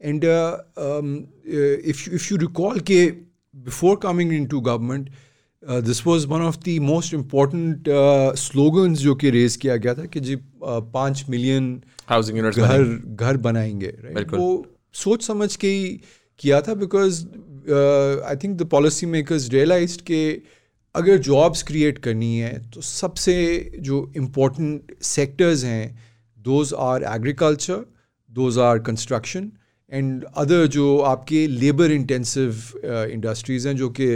[0.00, 3.06] एंड इफ़ यू रिकॉल के
[3.54, 5.10] before coming into government
[5.68, 7.88] this was one of the most important
[8.38, 10.42] slogans जो कि रेज किया गया था कि जी uh,
[10.94, 14.34] पाँच मिलियन हाउसिंग यूनिट घर घर बनाएँगे right?
[14.34, 16.00] वो सोच समझ के ही
[16.40, 17.24] किया था because
[18.24, 20.24] I think the policy makers realize के
[20.94, 23.34] अगर जॉब्स क्रिएट करनी है तो सबसे
[23.80, 25.98] जो इम्पोर्टेंट सेक्टर्स हैं
[26.38, 27.84] those are agriculture
[28.30, 29.50] those are construction
[29.92, 34.08] and other जो आपके लेबर इंटेंसिव इंडस्ट्रीज़ हैं जो कि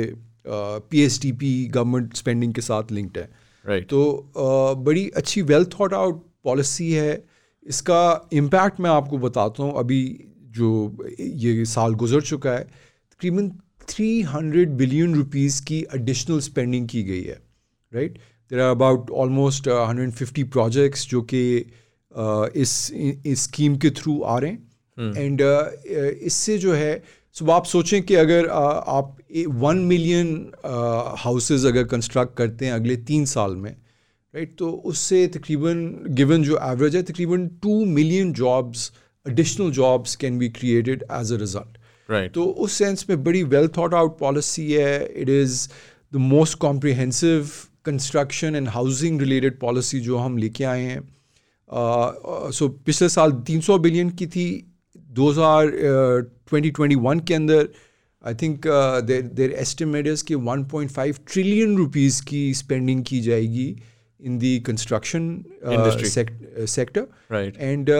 [0.46, 3.88] P S T P government spending के साथ लिंक्ड है। Right.
[3.88, 7.24] तो uh, बड़ी अच्छी वेल थॉट आउट पॉलिसी है।
[7.66, 12.64] इसका इम्पैक्ट मैं आपको बताता हूँ। अभी जो ये साल गुजर चुका है
[13.10, 13.50] तकरीबन
[13.88, 17.42] 300 बिलियन रुपीस की एडिशनल स्पेंडिंग की गई है।
[17.94, 18.18] Right
[18.50, 21.66] there are about almost 150 projects जो कि
[22.18, 22.90] uh, इस
[23.26, 24.68] इस स्कीम के थ्रू आ रहे हैं।
[25.16, 25.96] And hmm.
[25.96, 27.02] uh, इससे जो है
[27.38, 29.16] सो आप सोचें कि अगर आप
[29.48, 30.52] वन मिलियन
[31.18, 33.70] हाउसेज अगर कंस्ट्रक्ट करते हैं अगले तीन साल में
[34.34, 38.92] राइट तो उससे तकरीबन गिवन जो एवरेज है तकरीबन two million jobs
[39.28, 41.78] additional jobs can be created as a result
[42.10, 45.68] right तो उस सेंस में बड़ी वेल थॉट आउट पॉलिसी है। It is
[46.12, 47.50] the most comprehensive
[47.84, 51.00] construction and housing related policy जो हम लेके आए हैं।
[51.70, 54.67] सो uh, so, पिछले साल 300 बिलियन की थी
[55.18, 57.68] 2020-21 के अंदर
[58.24, 58.60] I think
[59.06, 63.76] there there estimate is कि 1.5 ट्रिलियन रुपीस की स्पेंडिंग की जाएगी
[64.20, 65.44] in the construction
[66.66, 67.06] sector
[67.58, 67.90] and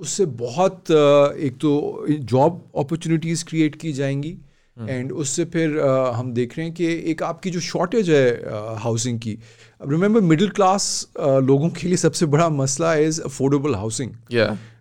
[0.00, 4.38] उससे बहुत uh, एक तो जॉब अपॉर्चुनिटीज़ क्रिएट की जाएँगी.
[4.76, 8.42] And hmm. उससे फिर uh, हम देख रहे हैं कि एक आपकी जो शॉर्टेज है
[8.78, 9.38] हाउसिंग uh, की.
[9.80, 14.10] अब रिमेंबर मिडिल क्लास लोगों के लिए सबसे बड़ा मसला इज़ अफोर्डेबल हाउसिंग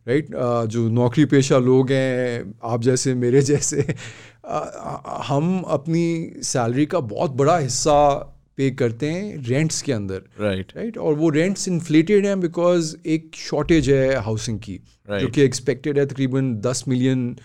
[0.07, 0.27] राइट
[0.67, 3.95] जो नौकरी पेशा लोग हैं आप जैसे मेरे जैसे
[5.27, 8.15] हम अपनी सैलरी का बहुत बड़ा हिस्सा
[8.57, 10.77] पे करते हैं रेंट्स के अंदर। Right right.
[10.77, 15.21] राइट और वो रेंट्स इन्फ्लेटेड हैं बिकॉज़ एक शॉर्टेज है हाउसिंग की right.
[15.21, 17.35] जो कि एक्सपेक्टेड है तकरीबन दस मिलियन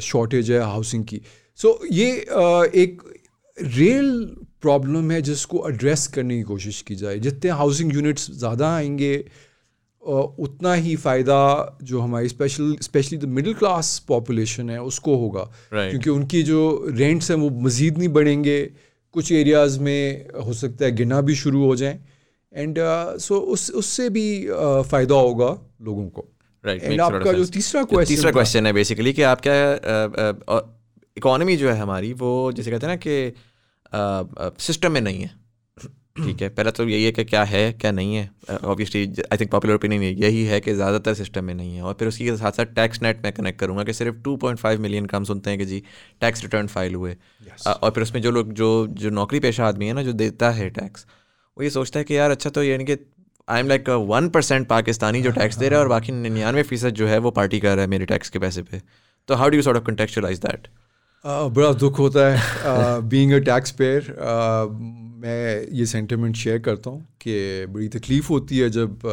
[0.00, 1.20] शॉर्टेज है हाउसिंग की।
[1.56, 3.02] सो so, ये uh, एक
[3.62, 9.24] रियल प्रॉब्लम है जिसको एड्रेस करने की कोशिश की जाए। जितने हाउसिंग यूनिट्स ज़्यादा आएँगे
[9.28, 9.47] uh,
[10.02, 15.90] उतना ही फ़ायदा जो हमारी special specially the middle class population है उसको होगा। Right.
[15.90, 18.60] क्योंकि उनकी जो रेंट्स हैं वो मज़ीद नहीं बढ़ेंगे।
[19.14, 21.98] कुछ एरियाज़ में हो सकता है गिना भी शुरू हो जाएँ।
[22.52, 25.50] एंड सो uh, so उस उससे भी uh, फ़ायदा होगा
[25.82, 26.24] लोगों को।
[26.64, 29.54] Right, आपका जो तीसरा क्वेश्चन तीसरा क्वेश्चन है बेसिकली कि आप क्या
[31.16, 35.30] इकोनॉमी जो है हमारी वो जैसे कहते हैं ना कि सिस्टम में नहीं है।
[36.18, 38.28] ठीक है पहला तो यही है कि क्या है क्या नहीं है।
[38.64, 42.08] Obviously I think popular opinion यही है कि ज़्यादातर सिस्टम में नहीं है। और फिर
[42.08, 45.50] उसके साथ साथ टैक्स नेट में कनेक्ट करूँगा कि सिर्फ़ 2.5 मिलियन का हम सुनते
[45.50, 45.82] हैं कि जी
[46.20, 47.16] टैक्स रिटर्न फ़ाइल हुए।
[47.66, 50.50] अ, और फिर उसमें जो लोग जो जो नौकरी पेशा आदमी है ना जो देता
[50.50, 51.06] है टैक्स
[51.56, 52.96] वो ये सोचता है कि यार अच्छा तो यानी कि
[53.48, 56.94] I am like one percent Pakistani जो टैक्स दे रहा है और बाकी निन्यानवे फ़ीसद
[56.94, 58.80] जो है वो पार्टी कर रहा है मेरे टैक्स के पैसे पे।
[59.28, 60.68] तो how do you sort of contextualize that
[61.24, 64.14] बड़ा दुख होता है। बीइंग अ टैक्स पेयर
[65.20, 69.06] मैं ये सेंटिमेंट शेयर करता हूँ कि बड़ी तकलीफ़ होती है जब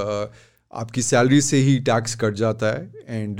[0.74, 3.40] आपकी सैलरी से ही टैक्स कट जाता है एंड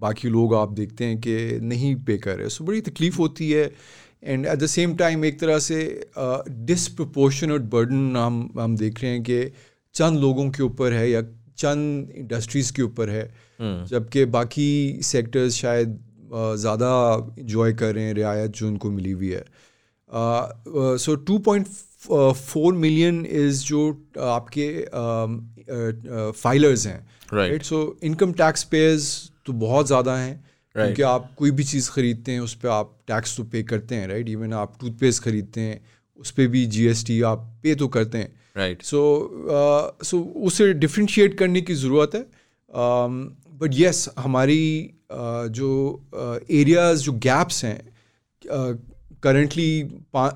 [0.00, 3.70] बाकी लोग आप देखते हैं कि नहीं पे कर रहे सो बड़ी तकलीफ़ होती है
[4.24, 5.78] and at the same time एक तरह से
[6.70, 9.40] डिसप्रपोर्शनेट बर्डन हम हम देख रहे हैं कि
[9.94, 11.22] चंद लोगों के ऊपर है या
[11.58, 13.24] चंद इंडस्ट्रीज़ के ऊपर है।
[13.60, 14.68] जबकि बाकी
[15.04, 15.98] सेक्टर्स शायद
[16.34, 16.90] ज़्यादा
[17.38, 19.44] इंजॉय कर रहे हैं रियायत जो उनको मिली हुई है।
[20.12, 21.66] So two point
[22.34, 24.84] four million is जो uh, आपके
[26.32, 30.74] फाइलर्स हैं right so income tax payers तो बहुत ज़्यादा हैं right.
[30.74, 34.08] क्योंकि आप कोई भी चीज़ ख़रीदते हैं उस पर आप टैक्स तो पे करते हैं
[34.08, 35.80] राइट इवन आप टूथपेस्ट ख़रीदते हैं
[36.16, 39.00] उस पर भी जीएसटी आप पे तो करते हैं। राइट सो
[40.04, 42.22] सो उसे डिफ्रेंशिएट करने की ज़रूरत है।
[42.70, 46.02] बट um, यस हमारी uh, जो
[46.50, 47.80] एरियाज़ uh, जो गैप्स हैं
[49.22, 49.70] करंटली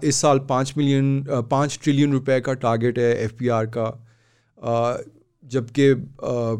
[0.08, 3.86] इस साल पाँच मिलियन पाँच ट्रिलियन रुपए का टारगेट है एफपीआर का।
[5.44, 5.88] जबकि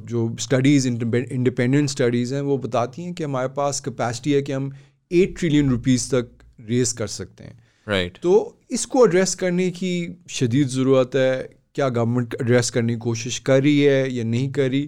[0.09, 4.73] जो स्टडीज़ इंडिपेंडेंट स्टडीज़ हैं वो बताती हैं कि हमारे पास कैपेसिटी है कि हम
[5.11, 6.31] एट ट्रिलियन रुपीज़ तक
[6.61, 8.23] रेस कर सकते हैं। Right right.
[8.23, 9.95] तो इसको एड्रेस करने की
[10.31, 14.71] शदीद ज़रूरत है क्या गवर्नमेंट एड्रेस करने की कोशिश कर रही है या नहीं कर
[14.71, 14.83] रही?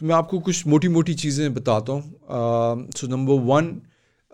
[0.00, 3.70] तो मैं आपको कुछ मोटी मोटी चीज़ें बताता हूँ। सो नंबर वन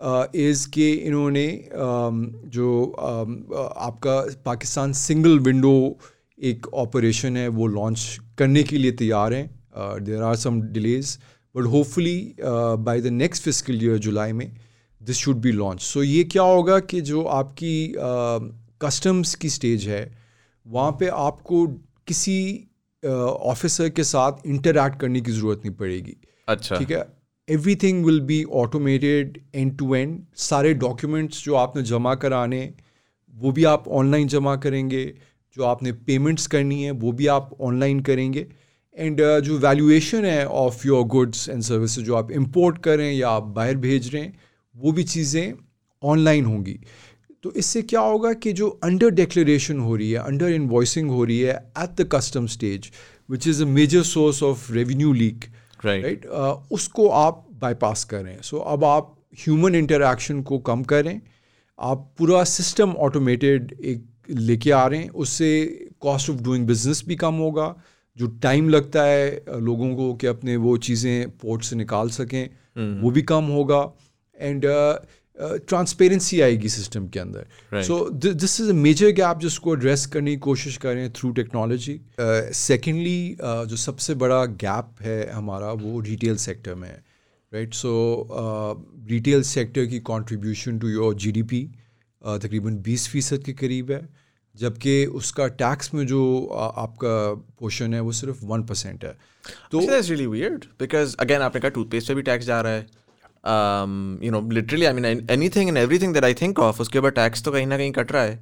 [0.01, 3.35] इज़ के इन्होंने um, जो um,
[3.77, 5.99] आपका पाकिस्तान सिंगल विंडो
[6.39, 9.47] एक ऑपरेशन है वो लॉन्च करने के लिए तैयार हैं।
[10.03, 11.17] There are some delays
[11.55, 14.51] but hopefully by the next fiscal year जुलाई में
[15.01, 17.95] this should be launch so ये क्या होगा कि जो आपकी
[18.81, 20.03] कस्टम्स uh, की स्टेज है
[20.67, 21.67] वहाँ पे आपको
[22.07, 22.69] किसी
[23.03, 26.15] ऑफिसर uh, के साथ इंटरैक्ट करने की ज़रूरत नहीं पड़ेगी।
[26.47, 27.12] अच्छा। ठीक है?
[27.75, 32.61] Everything will be automated end to end सारे डॉक्यूमेंट्स जो आपने जमा कराने
[33.33, 35.05] वो भी आप ऑनलाइन जमा करेंगे।
[35.57, 38.45] जो आपने पेमेंट्स करनी है वो भी आप ऑनलाइन करेंगे।
[38.97, 43.29] एंड uh, जो वैल्यूएशन है of your goods and services जो आप इंपोर्ट कर या
[43.29, 44.33] आप बाहर भेज रहे हैं
[44.75, 45.53] वो भी चीज़ें
[46.03, 46.79] ऑनलाइन होंगी।
[47.43, 51.39] तो इससे क्या होगा कि जो अंडर डिक्लेरेशन हो रही है अंडर इन्वॉइसिंग हो रही
[51.39, 52.89] है at the custom stage
[53.29, 55.45] which is a major source of revenue leak
[55.85, 56.19] right right.
[56.19, 56.39] right?
[56.39, 61.21] uh, उसको आप बाईपास करें। सो so, अब आप ह्यूमन इंटरेक्शन को कम करें।
[61.79, 65.65] आप पूरा सिस्टम ऑटोमेटेड एक लेके आ रहे हैं। उससे
[65.99, 67.75] कॉस्ट ऑफ़ डूइंग बिज़नेस भी कम होगा।
[68.17, 72.49] जो टाइम लगता है लोगों को कि अपने वो चीज़ें पोर्ट से निकाल सकें
[73.01, 73.91] वो भी कम होगा।
[74.39, 74.65] एंड
[75.37, 80.37] ट्रांसपेरेंसी आएगी सिस्टम के अंदर। So this is a major gap जिसको एड्रेस करने की
[80.41, 81.99] कोशिश करें थ्रू टेक्नोलॉजी
[82.55, 87.03] सेकेंडली जो सबसे बड़ा गैप है हमारा वो रिटेल सेक्टर में है।
[87.51, 87.93] राइट सो
[89.09, 91.63] रिटेल सेक्टर की कंट्रीब्यूशन टू योर जीडीपी
[92.21, 94.07] तकरीबन 20 फ़ीसद के करीब है
[94.55, 96.23] जबकि उसका टैक्स में जो
[96.55, 97.13] आपका
[97.59, 99.17] पोर्शन है वो सिर्फ़ वन परसेंट है।
[99.71, 102.85] तो रियली वियर्ड बिकॉज़ अगेन आपने कहा टूथपेस्ट पे भी टैक्स जा रहा है।
[103.45, 107.43] You know literally I mean anything and everything that I think of उसके ऊपर टैक्स
[107.43, 108.39] तो कहीं ना कहीं कट रहा है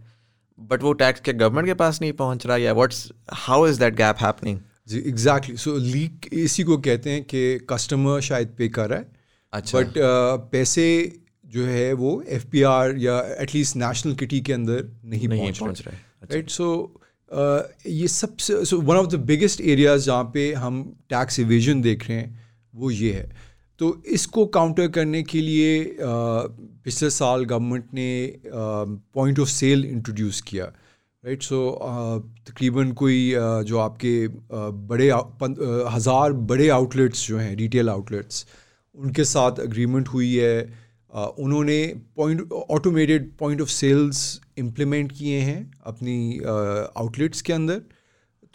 [0.60, 3.96] बट वो टैक्स के गवर्नमेंट के पास नहीं पहुँच रहा या what's how is that
[3.96, 8.90] gap happening ji exactly so leak इसी को कहते हैं कि कस्टमर शायद पे कर
[8.90, 9.06] रहा है
[9.54, 10.88] अच्छा। बट uh, पैसे
[11.46, 15.84] जो है वो एफ़ पी आर या एटलीस्ट नेशनल किटी के अंदर नहीं, नहीं पहुँच
[15.88, 15.96] रहे।
[16.32, 16.68] राइट सो
[17.88, 22.18] ये सबसे so one of the biggest areas जहाँ पे हम टैक्स इवेजन देख रहे
[22.18, 23.51] हैं वो ये है।
[23.82, 28.10] तो इसको काउंटर करने के लिए पिछले साल गवर्नमेंट ने
[29.14, 30.66] पॉइंट ऑफ़ सेल इंट्रोड्यूस किया
[31.24, 31.62] राइट सो
[32.50, 35.24] तकरीबन कोई uh, जो आपके uh, बड़े uh,
[35.94, 38.46] हज़ार बड़े आउटलेट्स जो हैं रिटेल आउटलेट्स
[38.96, 41.78] उनके साथ अग्रीमेंट हुई है। Uh, उन्होंने
[42.18, 47.82] point automated point of sales implement किए हैं अपनी आउटलेट्स uh, के अंदर।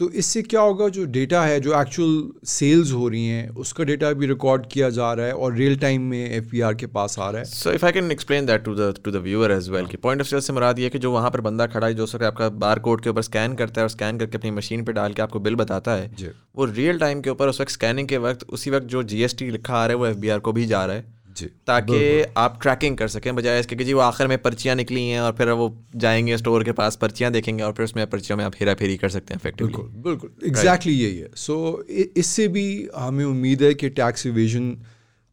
[0.01, 4.13] तो इससे क्या होगा जो डेटा है जो एक्चुअल सेल्स हो रही हैं उसका डेटा
[4.13, 7.39] भी रिकॉर्ड किया जा रहा है और रियल टाइम में एफ़ के पास आ रहा
[7.39, 9.97] है। So if I can explain that to the to the viewer as well कि
[9.97, 12.25] पॉइंट ऑफ़ सेल से मुराद ये कि जो वहाँ पर बंदा खड़ा है जो सर
[12.25, 15.13] आपका बार कोड के ऊपर स्कैन करता है और स्कैन करके अपनी मशीन पर डाल
[15.13, 18.47] के आपको बिल बताता है वो रियल टाइम के ऊपर उस वक्त स्कैनिंग के वक्त
[18.49, 21.16] उसी वक्त जो जीएसटी लिखा आ रहा है वो एफ़ को भी जा रहा है।
[21.43, 25.21] ताकि आप ट्रैकिंग कर सकें बजाय इसके कि जी वो आखिर में पर्चियाँ निकली हैं
[25.21, 28.53] और फिर वो जाएँगे स्टोर के पास पर्चियाँ देखेंगे और फिर उसमें पर्चियों में आप
[28.61, 31.85] हेरा फेरी कर सकते हैं इफेक्टिवली बिल्कुल बिल्कुल। एग्जैक्टली यही है। सो
[32.17, 34.79] इससे भी हमें उम्मीद है कि टैक्स इवेजन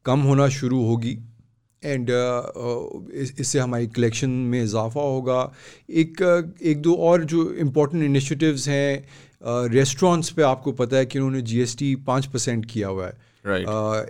[0.05, 1.19] कम होना शुरू होगी
[1.85, 5.53] एंड uh, इससे हमारी कलेक्शन में इजाफा होगा।
[5.89, 9.07] एक एक दो और जो इम्पोर्टेंट इनिशिएटिव्स हैं
[9.67, 13.32] रेस्टोरेंट्स पे आपको पता है कि उन्होंने जीएसटी एस पाँच परसेंट किया हुआ है।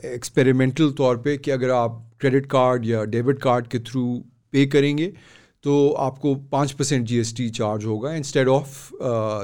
[0.05, 4.65] एक्सपेरिमेंटल uh, तौर पे कि अगर आप क्रेडिट कार्ड या डेबिट कार्ड के थ्रू पे
[4.65, 5.13] करेंगे
[5.63, 8.91] तो आपको पाँच percent G S T charge होगा इंस्टेड ऑफ़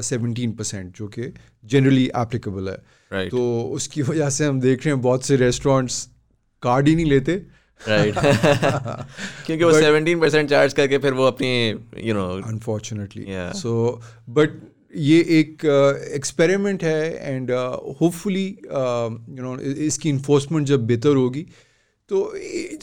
[0.02, 1.34] सेवनटीन परसेंट जो कि
[1.66, 2.78] जनरली एप्लीकेबल है।
[3.14, 3.32] Right.
[3.32, 6.10] तो उसकी वजह से हम देख रहे हैं बहुत से रेस्टोरेंट्स
[6.64, 7.46] कार्ड ही नहीं लेते।
[7.88, 8.16] राइट
[9.46, 14.50] क्योंकि वो सेवनटीन परसेंट चार्ज करके फिर वो अपनी you know unfortunately so but
[14.94, 15.66] ये एक
[16.16, 17.52] एक्सपेरिमेंट है एंड
[18.02, 21.46] होपफुली यू नो इसकी इन्फोर्समेंट जब बेहतर होगी
[22.10, 22.32] तो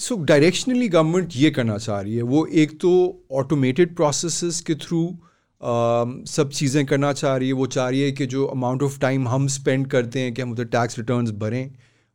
[0.00, 2.90] सो डायरेक्शनली गवर्नमेंट ये करना चाह रही है। वो एक तो
[3.32, 5.06] ऑटोमेटेड प्रोसेस के थ्रू
[5.60, 9.28] सब चीज़ें करना चाह रही है। वो चाह रही है कि जो अमाउंट ऑफ़ टाइम
[9.28, 11.70] हम स्पेंड करते हैं कि हम उधर टैक्स रिटर्न्स भरें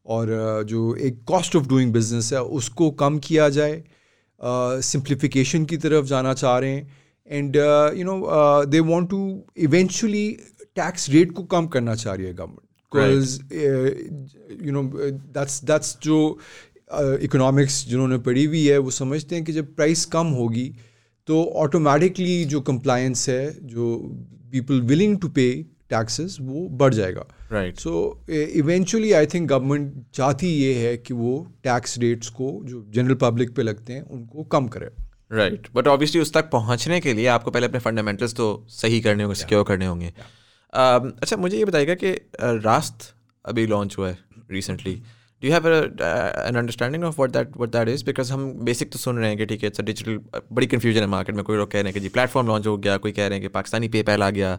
[0.05, 3.83] और जो एक कॉस्ट ऑफ़ डूइंग बिज़नेस है, उसको कम किया जाए।
[4.83, 7.00] सिंप्लीफिकेशन की तरफ़ जाना चाह रहे हैं।
[7.31, 7.55] And
[7.97, 9.21] you know they want to
[9.57, 10.27] eventually
[10.75, 13.39] tax rate को कम करना चाह रही है government because
[14.65, 14.83] you know
[15.37, 16.17] that's that's जो
[16.93, 20.71] इकोनॉमिक्स uh, जिन्होंने पढ़ी हुई है वो समझते हैं कि जब प्राइस कम होगी
[21.27, 23.95] तो ऑटोमेटिकली जो कंप्लायंस है जो
[24.51, 25.45] people willing to pay
[25.89, 27.25] taxes वो बढ़ जाएगा.
[27.51, 31.31] Right so eventually I think government चाहती ये है कि वो
[31.63, 34.89] टैक्स रेट्स को जो जनरल पब्लिक पे लगते हैं उनको कम करे.
[35.31, 39.23] राइट बट ऑब्वियसली उस तक पहुँचने के लिए आपको पहले अपने फंडामेंटल्स तो सही करने
[39.23, 40.13] होंगे सिक्योर करने होंगे।
[40.73, 42.11] Um, अच्छा मुझे ये बताइएगा कि
[42.65, 43.13] रास्त
[43.45, 44.17] अभी लॉन्च हुआ है
[44.51, 44.93] recently
[45.43, 49.17] do have an understanding of what that what that is because हम बेसिक तो सुन
[49.17, 50.19] रहे हैं कि ठीक है इट्स डिजिटल
[50.51, 52.77] बड़ी कन्फ्यूज़न है मार्केट में। कोई लोग कह रहे हैं कि जी प्लेटफॉर्म लॉन्च हो
[52.77, 54.57] गया कोई कह रहे हैं कि पाकिस्तानी पेपैल आ गया।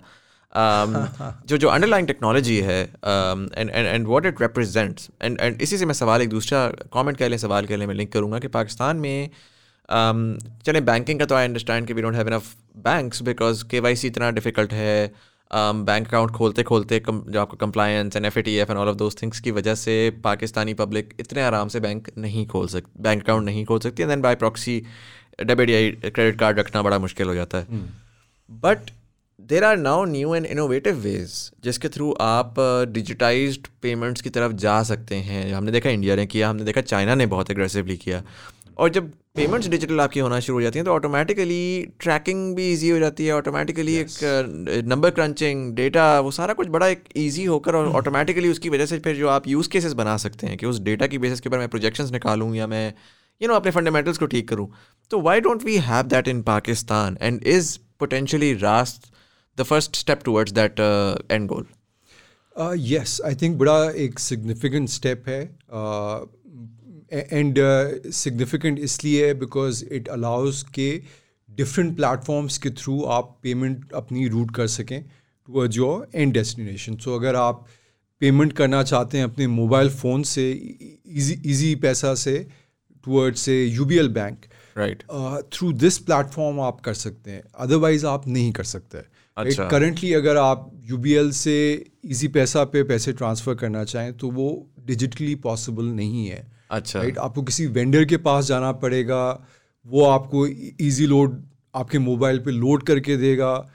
[0.53, 0.97] Um,
[1.47, 5.95] जो जो अंडरलाइन टेक्नोलॉजी है and and what it represents and and इसी से मैं
[5.95, 9.31] सवाल एक दूसरा कमेंट कर लें सवाल कर लें मैं लिंक करूँगा कि पाकिस्तान में
[9.89, 13.81] um, चले बैंकिंग का तो आई अंडरस्टैंड कि we don't have enough banks because K
[13.81, 15.13] Y C इतना डिफ़िकल्ट है।
[15.51, 18.79] बैंक um, अकाउंट खोलते खोलते कम, जो आपको compliance and F A T F and
[18.79, 22.69] all of those things की वजह से पाकिस्तानी पब्लिक इतने आराम से बैंक नहीं खोल
[22.69, 24.83] सकती बैंक अकाउंट नहीं खोल सकती and then by proxy
[25.41, 27.81] debit या क्रेडिट कार्ड रखना बड़ा मुश्किल हो जाता है।
[28.51, 28.91] But
[29.41, 32.55] there are now new and innovative ways जिसके थ्रू आप
[32.89, 36.81] डिजिटाइज uh, पेमेंट्स की तरफ़ जा सकते हैं। हमने देखा इंडिया ने किया हमने देखा
[36.83, 38.23] चाइना ने बहुत एग्रेसिवली किया।
[38.79, 41.63] और जब पेमेंट्स डिजिटल आपकी होना शुरू हो जाती हैं तो ऑटोमेटिकली
[42.01, 44.17] ट्रैकिंग भी इजी हो जाती है ऑटोमेटिकली yes.
[44.23, 48.53] एक नंबर क्रंचिंग डेटा वो सारा कुछ बड़ा एक ईजी होकर और ऑटोमेटिकली hmm.
[48.53, 51.19] उसकी वजह से फिर जो आप यूज़ केसेस बना सकते हैं कि उस डेटा की
[51.19, 54.27] बेसिस के ऊपर मैं प्रोजेक्शंस निकालूँ या मैं यू you नो know, अपने फंडामेंटल्स को
[54.27, 54.69] ठीक करूँ
[55.11, 59.11] तो why don't we have that in Pakistan and is potentially Raast
[59.59, 60.81] the first step towards that
[61.31, 61.67] end goal
[62.93, 65.43] yes I think बड़ा एक सिग्निफिकेंट स्टेप है
[65.75, 66.42] uh,
[67.13, 67.59] एंड
[68.13, 70.91] सिग्निफिकेंट uh, इसलिए है बिकॉज़ इट अलाउज के
[71.49, 77.15] डिफरेंट प्लेटफॉर्म्स के through आप payment अपनी route कर सकें towards your end destination so
[77.15, 77.67] अगर आप
[78.21, 82.39] पेमेंट करना चाहते हैं अपने मोबाइल फ़ोन से इजी इजी पैसा से
[83.07, 84.45] टूवर्ड्स से U B L bank
[84.77, 85.03] right
[85.53, 87.43] through this platform आप कर सकते हैं.
[87.55, 88.99] अदरवाइज़ आप नहीं कर सकते.
[89.37, 89.69] अच्छा.
[89.69, 91.57] करंटली अगर आप यू बी एल से
[92.05, 94.49] इजी पैसा पे पैसे ट्रांसफ़र करना चाहें तो वो
[94.87, 96.52] डिजिटली पॉसिबल नहीं है.
[96.73, 99.47] अच्छा। राइट आपको किसी वेंडर के पास जाना पड़ेगा
[99.87, 101.43] वो आपको इजी लोड
[101.75, 103.71] आपके मोबाइल पे लोड करके देगा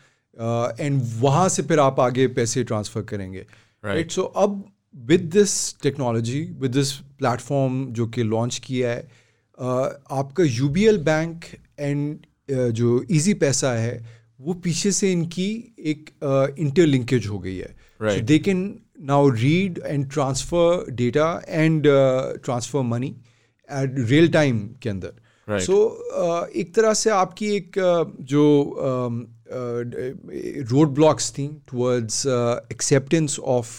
[0.80, 3.46] एंड uh, वहाँ से फिर आप आगे पैसे ट्रांसफ़र करेंगे।
[3.86, 4.64] राइट सो अब
[4.96, 11.46] with this technology with this platform जो कि लॉन्च किया है uh, आपका यूबीएल बैंक
[11.80, 12.18] एंड
[12.52, 14.06] जो इजी पैसा है
[14.42, 16.10] वो पीछे से इनकी एक
[16.60, 17.76] इंटरलिंकेज uh, हो गई है।
[18.22, 23.16] They can now read and transfer data and uh, transfer money
[23.70, 25.14] at real time के अंदर
[25.48, 25.62] right.
[25.62, 25.76] so
[26.16, 28.46] uh, एक तरह से आपकी एक uh, जो
[30.72, 32.26] रोड ब्लॉक्स थी towards
[32.72, 33.70] acceptance of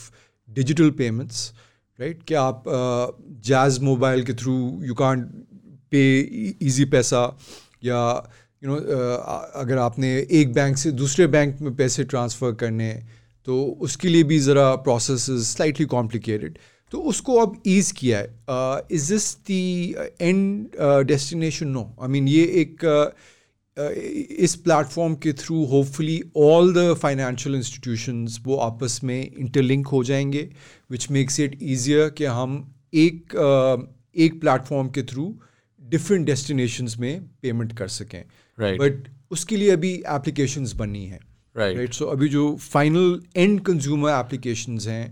[0.48, 1.52] digital payments
[2.00, 2.64] right कि आप
[3.44, 5.22] जैज मोबाइल के through you can
[5.90, 6.18] pay
[6.84, 7.22] Easypaisa
[7.84, 8.00] या
[8.64, 12.52] you you know know, uh, अगर आपने एक बैंक से दूसरे बैंक में पैसे ट्रांसफ़र
[12.52, 12.90] करने
[13.48, 16.58] तो उसके लिए भी ज़रा प्रोसेस इज़ स्लाइटली कॉम्प्लिकेटेड
[16.92, 18.26] तो उसको अब ईज़ किया है।
[18.90, 20.70] Is this the end
[21.06, 23.10] destination no I mean ये एक uh,
[24.44, 30.48] इस प्लेटफॉर्म के through hopefully all the financial institutions वो आपस में इंटरलिंक हो जाएँगे
[30.90, 32.56] विच मेक्स इट ईजियर कि हम
[32.94, 33.86] एक uh,
[34.16, 35.26] एक प्लेटफॉर्म के थ्रू
[35.82, 38.80] डिफरेंट डेस्टिनेशंस में पेमेंट कर सकें। Right.
[38.80, 41.20] बट उसके लिए अभी एप्लीकेशंस बननी है।
[41.58, 41.76] Right.
[41.76, 45.06] राइट सो अभी जो फाइनल एंड कंज्यूमर एप्लीकेशंस हैं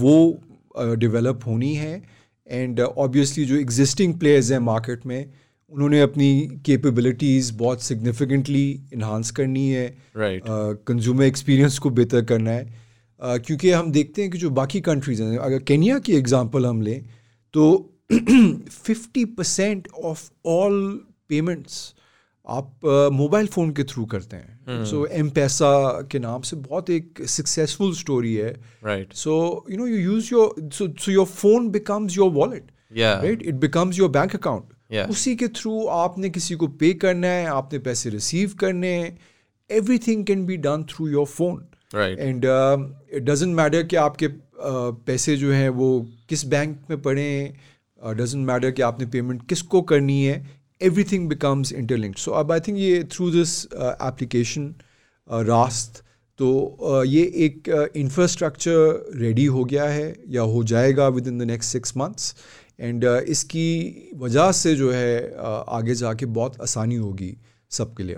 [0.00, 0.16] वो
[0.96, 2.02] डेवलप होनी है
[2.46, 5.32] एंड ऑब्वियसली जो एग्जिस्टिंग प्लेयर्स हैं मार्केट में
[5.72, 6.30] उन्होंने अपनी
[6.66, 9.86] कैपेबिलिटीज़ बहुत सिग्निफिकेंटली इन्हांस करनी है
[10.16, 10.42] Right.
[10.88, 15.22] कंज्यूमर एक्सपीरियंस को बेहतर करना है uh, क्योंकि हम देखते हैं कि जो बाकी कंट्रीज़
[15.22, 17.00] हैं अगर केनिया की एग्जांपल हम लें
[17.54, 17.64] तो
[18.12, 20.78] fifty percent of all
[21.28, 21.94] payments
[22.46, 25.70] आप मोबाइल फ़ोन के थ्रू करते हैं सो एम पैसा
[26.10, 28.52] के नाम से बहुत एक सक्सेसफुल स्टोरी है
[28.86, 29.12] Right.
[29.14, 32.70] So you know you use your so so your phone becomes your wallet.
[32.92, 34.64] Right it becomes your bank account.
[35.10, 39.18] उसी के थ्रू आपने किसी को पे करना है आपने पैसे रिसीव करने हैं
[39.98, 41.64] everything can be done through your phone.
[41.94, 45.88] And it doesn't matter कि आपके uh, पैसे जो हैं वो
[46.28, 47.54] किस बैंक में पड़े
[48.02, 52.78] डजेंट मैटर कि आपने पेमेंट किसको करनी है थिंग बिकम्स इंटरलिंक्ड सो अब आई थिंक
[52.78, 54.74] ये थ्रू दिस एप्लीकेशन
[55.30, 56.02] रास्त
[56.38, 61.72] तो uh, ये एक इंफ्रास्ट्रक्चर रेडी हो गया है या हो जाएगा within the next
[61.72, 62.34] six months
[62.80, 67.36] and इसकी वजह से जो है uh, आगे जाके बहुत आसानी होगी
[67.70, 68.16] सबके लिए।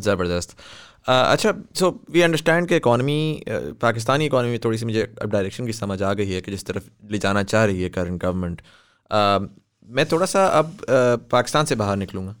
[0.00, 5.66] ज़बरदस्त। Uh, अच्छा सो वी अंडरस्टैंड कि इकॉनमी पाकिस्तानी इकॉनमी थोड़ी सी मुझे अब डायरेक्शन
[5.66, 8.62] की समझ आ गई है कि जिस तरफ़ ले जाना चाह रही है करंट गवर्नमेंट
[9.88, 10.76] मैं थोड़ा सा अब
[11.30, 12.34] पाकिस्तान से बाहर निकलूँगा।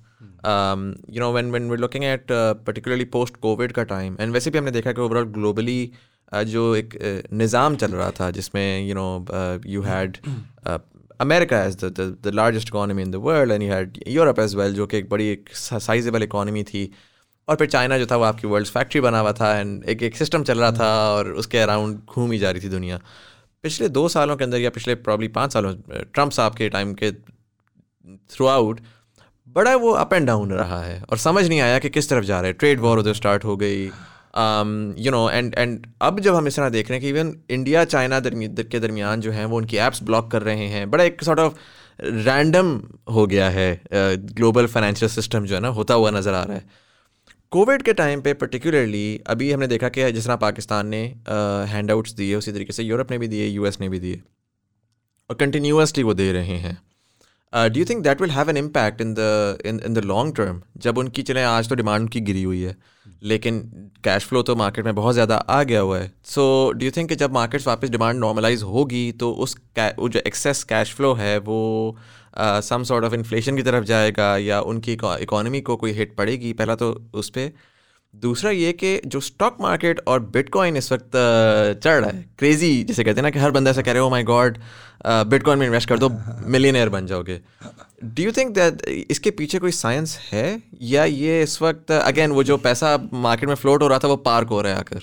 [1.10, 4.58] You know when when we looking at particularly post covid का टाइम एंड वैसे भी
[4.58, 5.90] हमने देखा कि ओवरऑल ग्लोबली
[6.46, 6.98] जो एक
[7.32, 10.18] निज़ाम चल रहा था, जिसमें you know you had
[11.20, 14.74] America as the the largest economy in the world and you had Europe as well
[14.74, 16.90] जो कि एक बड़ी, एक साइजेबल इकानमी थी।
[17.48, 20.16] और फिर चाइना जो था, वो आपकी वर्ल्ड फैक्ट्री बना हुआ था एंड एक एक
[20.16, 22.98] सिस्टम चल रहा था, और उसके अराउंड घूम ही जा रही थी दुनिया।
[23.64, 27.10] पिछले दो सालों के अंदर या पिछले प्रॉब्ली पाँच सालों ट्रंप साहब के टाइम के
[27.12, 28.80] थ्रू आउट
[29.56, 32.40] बड़ा वो अप एंड डाउन रहा है और समझ नहीं आया कि किस तरफ़ जा
[32.40, 33.84] रहे हैं। ट्रेड वॉर उधर स्टार्ट हो गई।
[35.04, 37.84] यू नो एंड एंड अब जब हम इस तरह देख रहे हैं कि इवन इंडिया
[37.86, 41.40] चाइना के दरमियान जो हैं, वो उनकी ऐप्स ब्लॉक कर रहे हैं। बड़ा एक सॉर्ट
[41.40, 41.54] ऑफ़
[41.98, 42.80] रैंडम
[43.14, 46.83] हो गया है ग्लोबल फाइनेंशियल सिस्टम जो है ना, होता हुआ नज़र आ रहा है।
[47.54, 51.02] कोविड के टाइम पे पर्टिकुलरली अभी हमने देखा कि जिस तरह पाकिस्तान ने
[51.70, 54.20] हैंड आउट्स दिए, उसी तरीके से यूरोप ने भी दिए यूएस ने भी दिए,
[55.30, 56.76] और कंटिन्यूसली वो दे रहे हैं।
[57.52, 60.60] Do you think that will have an impact in the in in the long term
[60.78, 62.76] जब उनकी चलें आज तो डिमांड की गिरी हुई है,
[63.22, 63.60] लेकिन
[64.04, 67.12] कैश फ्लो तो मार्केट में बहुत ज़्यादा आ गया हुआ है। सो डू यू थिंक
[67.14, 71.96] जब मार्केट्स वापस डिमांड नॉर्मलाइज होगी तो उस वो जो एक्सेस कैश फ्लो है, वो
[72.38, 76.74] सम सॉर्ट ऑफ़ इन्फ्लेशन की तरफ़ जाएगा या उनकी इकोनॉमी को कोई हिट पड़ेगी, पहला
[76.74, 77.52] तो उस पर
[78.14, 81.10] दूसरा ये कि जो स्टॉक मार्केट और बिटकॉइन इस वक्त
[81.84, 84.10] चढ़ रहा है क्रेजी जैसे कहते हैं ना कि हर बंदा ऐसा कह रहे हो
[84.10, 84.58] माई गॉड
[85.06, 86.10] बिटकॉइन में इन्वेस्ट कर दो
[86.46, 87.40] मिलियनर बन जाओगे।
[88.04, 90.62] डू यू थिंक दैट इसके पीछे कोई साइंस है?
[90.82, 94.16] या ये इस वक्त अगेन वो जो पैसा मार्केट में फ्लोट हो रहा था, वो
[94.16, 95.02] पार्क हो रहा है आकर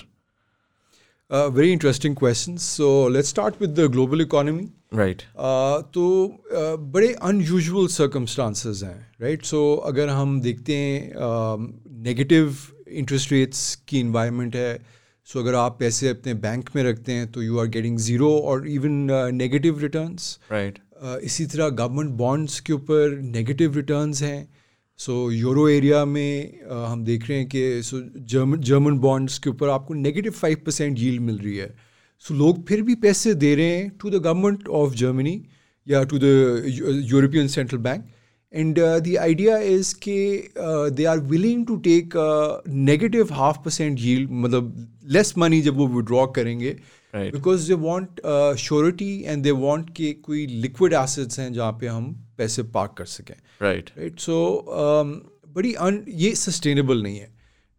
[1.32, 5.22] very interesting question so let's start with the global economy right
[5.94, 11.12] तो uh, बड़े अनयूजुअल सर्कमस्टांसेस हैं राइट सो अगर हम देखते हैं
[12.02, 12.56] नेगेटिव
[12.88, 14.74] इंटरेस्ट रेट्स की इन्वायरमेंट है
[15.24, 18.30] सो so अगर आप पैसे अपने बैंक में रखते हैं तो यू आर गेटिंग ज़ीरो
[18.38, 24.48] और इवन नेगेटिव रिटर्न्स राइट इसी तरह गवर्नमेंट बॉन्ड्स के ऊपर नेगेटिव रिटर्न्स हैं.
[25.02, 28.00] सो यूरो एरिया में uh, हम देख रहे हैं कि सो
[28.32, 31.74] जर्मन जर्मन बॉन्ड्स के ऊपर आपको नेगेटिव फाइव परसेंट यील्ड मिल रही है।
[32.24, 35.34] सो so, लोग फिर भी पैसे दे रहे हैं to the government of Germany
[35.86, 36.24] या to the
[37.10, 38.04] European central bank
[38.54, 40.16] and the idea is कि
[40.96, 42.14] they are willing to take
[42.68, 46.76] negative half percent yield मतलब लेस मनी जब वो विड्रॉ करेंगे
[47.14, 48.20] because they want
[48.58, 53.04] surety and they want कि कोई liquid acids हैं जहाँ पे हम पैसे पार्क कर
[53.08, 54.38] सकें राइट राइट सो
[55.56, 57.30] बड़ी अन ये सस्टेनेबल नहीं है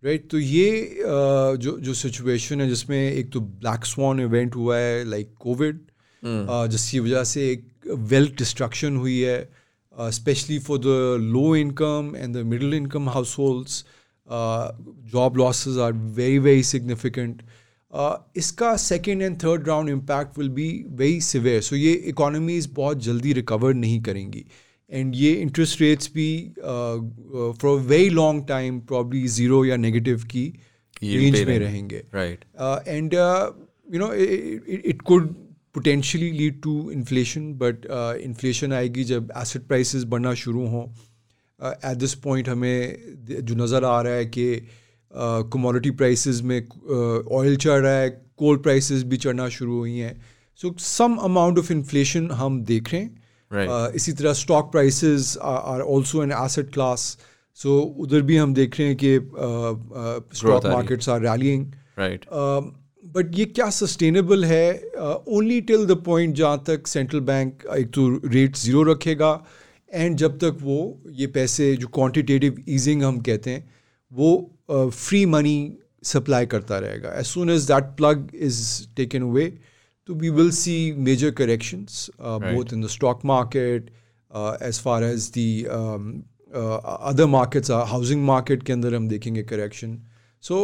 [0.03, 0.31] राइट right?
[0.31, 0.69] तो ये
[0.99, 5.37] uh, जो जो सिचुएशन है जिसमें एक तो ब्लैक स्वान इवेंट हुआ है लाइक like
[5.39, 5.79] कोविड
[6.23, 7.65] जिसकी वजह से एक
[8.11, 13.09] वेल्थ डिस्ट्रक्शन हुई है especially for the low income and the middle income
[13.39, 13.83] households
[15.13, 17.41] job losses are very very significant
[18.37, 23.33] इसका second and third round impact will be very severe so ये economies बहुत जल्दी
[23.33, 24.45] रिकवर नहीं करेंगी.
[24.91, 26.29] एंड ये interest rates भी
[26.59, 30.45] for very long time probably zero या negative की
[31.03, 32.03] रेंज में रहेंगे.
[32.13, 32.45] Right
[32.87, 35.33] and you know it could
[35.75, 37.85] potentially lead to inflation but
[38.21, 40.85] inflation आएगी जब एसेट प्राइसेस बढ़ना शुरू हों.
[41.59, 42.97] एट दिस पॉइंट हमें
[43.41, 44.45] जो नज़र आ रहा है कि
[45.53, 46.59] कमोडिटी प्राइसेस में
[47.31, 50.15] ऑयल चढ़ रहा है कोल प्राइसेस भी चढ़ना शुरू हुई हैं।
[50.59, 53.69] So some amount of inflation हम देख रहे हैं। Right.
[53.69, 57.17] Uh, इसी तरह stock prices are also an asset class
[57.57, 59.17] so उधर भी हम देख रहे हैं कि
[60.37, 61.65] stock markets are rallying
[61.99, 62.25] right
[63.15, 64.73] but ये क्या सस्टेनेबल है?
[65.27, 69.31] ओनली टिल द पॉइंट जहाँ तक सेंट्रल बैंक एक तो रेट ज़ीरो रखेगा।
[69.91, 70.79] एंड जब तक वो
[71.11, 73.69] ये पैसे जो क्वांटिटेटिव ईजिंग हम कहते हैं
[74.11, 74.29] वो
[74.73, 75.57] फ्री मनी
[76.03, 78.61] सप्लाई करता रहेगा। As soon as that plug is
[78.97, 79.47] taken away
[80.09, 83.89] तो we will see major corrections both in the stock market
[84.63, 89.97] as far as the other markets housing market के अंदर हम देखेंगे करेक्शन
[90.43, 90.55] सो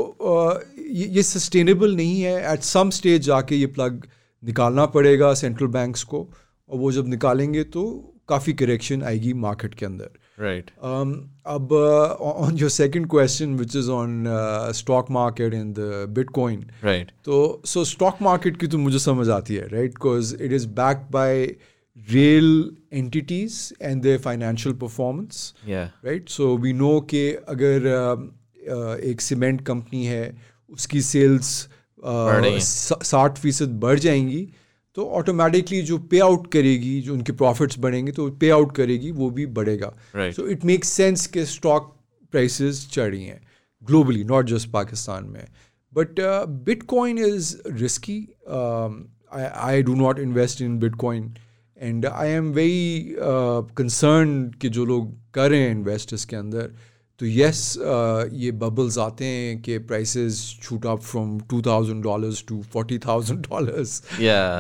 [0.77, 4.05] ये ये सस्टेनेबल नहीं है। एट सम स्टेज जाके ये प्लग
[4.43, 6.19] निकालना पड़ेगा सेंट्रल बैंक्स को
[6.69, 7.83] और वो जब निकालेंगे तो
[8.29, 10.09] काफ़ी करेक्शन आएगी मार्केट के अंदर।
[10.40, 11.12] राइट um,
[11.46, 14.24] अब on your second question which is on
[14.74, 19.54] stock market in the bitcoin right तो सो स्टॉक मार्केट की तो मुझे समझ आती
[19.54, 21.44] है right because it is backed by
[22.08, 28.18] real entities and their financial performance या राइट सो वी नो कि अगर uh,
[28.72, 30.36] uh, एक सीमेंट कंपनी है
[30.70, 31.68] उसकी सेल्स
[32.04, 34.48] रही हैं। साठ फीसद बढ़ जाएंगी
[34.99, 39.29] तो ऑटोमेटिकली जो पे आउट करेगी जो उनके प्रॉफिट्स बढ़ेंगे तो पे आउट करेगी वो
[39.29, 39.91] भी बढ़ेगा.
[40.15, 41.95] सो इट मेक्स सेंस के स्टॉक
[42.33, 43.39] प्राइसेस चढ़ी हैं
[43.81, 45.45] ग्लोबली नॉट जस्ट पाकिस्तान में।
[45.93, 46.19] But
[46.65, 48.17] bitcoin is risky
[49.67, 51.33] I do not invest in bitcoin
[51.77, 53.15] and I am very
[53.77, 56.71] concern कि जो लोग कर रहे हैं इन्वेस्ट इसके अंदर
[57.19, 57.61] तो यस
[58.33, 60.17] ये बबल्स आते हैं कि price
[60.63, 63.79] shoot up from two thousand dollar to forty thousand dollar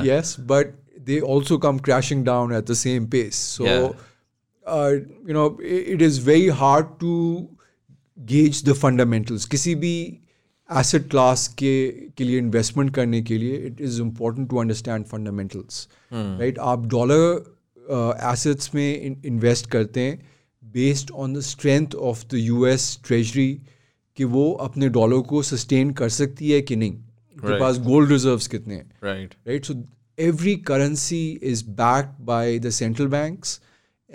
[0.05, 0.73] yes but
[1.05, 6.47] they also come crashing down at the same pace so you know it is very
[6.63, 7.13] hard to
[8.17, 9.95] gauge the fundamentals किसी भी
[10.69, 11.75] asset class के
[12.17, 17.55] के लिए investment करने के लिए it is important to understand fundamentals right आप dollar
[18.31, 20.28] assets uh, में इन्वेस्ट करते हैं
[20.62, 23.50] based on the strength of the US treasury
[24.16, 27.60] कि वो अपने डॉलर को sustain कर सकती है कि नहीं उनके Right.
[27.60, 29.70] पास गोल्ड रिजर्व्स कितने हैं right right?
[29.70, 29.74] So
[30.28, 33.54] every currency is backed by the central banks,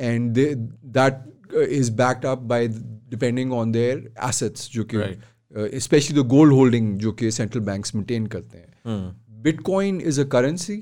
[0.09, 0.55] and they,
[0.97, 1.17] that
[1.53, 2.59] uh, is backed up by
[3.15, 3.97] depending on their
[4.29, 5.17] assets, जो कि Right.
[5.57, 9.13] uh, especially the gold holding जो कि central banks maintain करते हैं.
[9.43, 10.77] Bitcoin is a currency,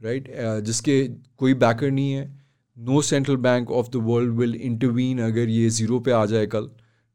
[0.00, 0.28] right?
[0.44, 0.96] Uh, जिसके
[1.38, 2.37] कोई backer नहीं है.
[2.79, 6.69] no central bank of the world will intervene अगर ये ज़ीरो पे आ जाए कल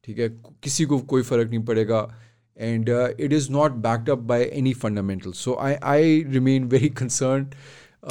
[0.04, 0.28] ठीक है?
[0.62, 2.18] किसी को कोई फ़र्क नहीं पड़ेगा।
[2.58, 2.88] And
[3.20, 7.48] it is not backed up by any fundamental so I I remain very concern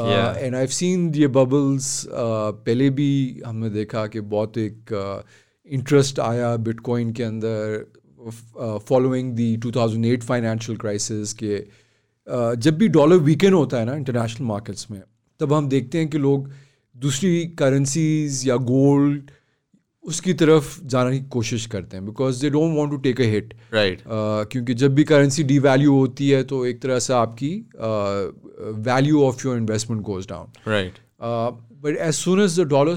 [0.02, 2.12] and I seen ये बबल्स uh,
[2.66, 4.94] पहले भी हमने देखा कि बहुत एक
[5.66, 7.86] इंटरेस्ट uh, आया बिटकॉइन के अंदर
[8.90, 14.48] फॉलोइंग दी 2008 फाइनेंशियल क्राइसिस के uh, जब भी डॉलर वीकेंड होता है ना इंटरनेशनल
[14.48, 15.02] मार्केट्स में
[15.40, 16.54] तब हम देखते हैं कि लोग uh,
[17.04, 19.32] दूसरी करेंसीज या गोल्ड
[20.04, 23.54] उसकी तरफ़ जाने की कोशिश करते हैं because they don't want to take a hit
[23.74, 27.52] right क्योंकि जब भी करेंसी डी वैल्यू होती है तो एक तरह से आपकी
[28.90, 31.00] value of your investment goes down right
[31.84, 32.96] but as soon as the dollar.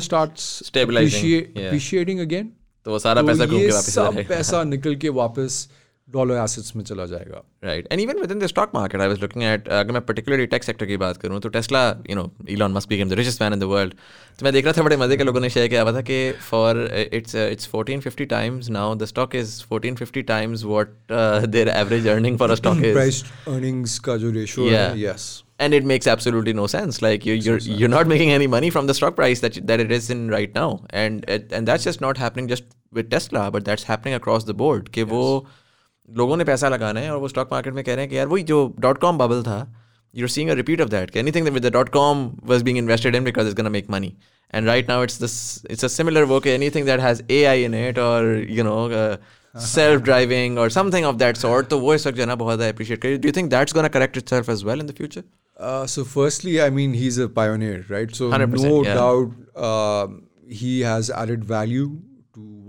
[0.77, 2.53] Appreciating again
[2.87, 5.69] तो वो सारा तो पैसा घूम ये के वापस सब पैसा निकल के वापस
[6.09, 9.43] डॉलर एसेट्स में चला जाएगा। Right and even within the stock market I was looking
[9.45, 12.89] at अगर मैं पर्टिकुलरली टेक सेक्टर की बात करूँ तो Tesla you know Elon Musk
[12.89, 13.95] became the richest man in the world
[14.39, 16.21] तो मैं देख रहा था बड़े मज़े के लोगों ने शेयर किया हुआ था कि
[16.51, 20.95] for it's it's 1450 times now the stock is 1450 times what
[21.49, 24.89] their average earning for a stock is price earnings का जो रेशियो Yeah.
[24.91, 25.27] है yes
[25.65, 26.97] and it makes absolutely no sense.
[27.03, 29.93] Like you, you're you're not making any money from the stock price that that it
[29.97, 30.67] is in right now.
[31.03, 32.67] And it, and that's just not happening just
[32.99, 34.91] with tesla but that's happening across the board.
[34.97, 35.23] कि वो
[36.18, 38.28] लोगों ने पैसा लगाना है और वो stock market में कह रहे हैं कि यार
[38.28, 39.60] वही जो डॉट कॉम बबल था
[40.20, 43.18] you're seeing a repeat of that anything that with the dot com was being invested
[43.20, 44.10] in because it's going to make money
[44.58, 45.36] and right now it's this
[45.76, 48.18] it's a similar work anything that has ai in it or
[48.58, 49.16] you know uh,
[49.68, 53.02] self-driving or something of that sort तो वो इस वक्त जो है ना बहुत appreciate
[53.06, 55.24] करिए do you think that's going to correct itself as well in the future
[55.70, 58.14] Uh, so firstly, I mean, he's a pioneer, right?
[58.20, 58.96] So 100%, no yeah.
[59.00, 60.16] doubt um
[60.62, 62.15] he has added value to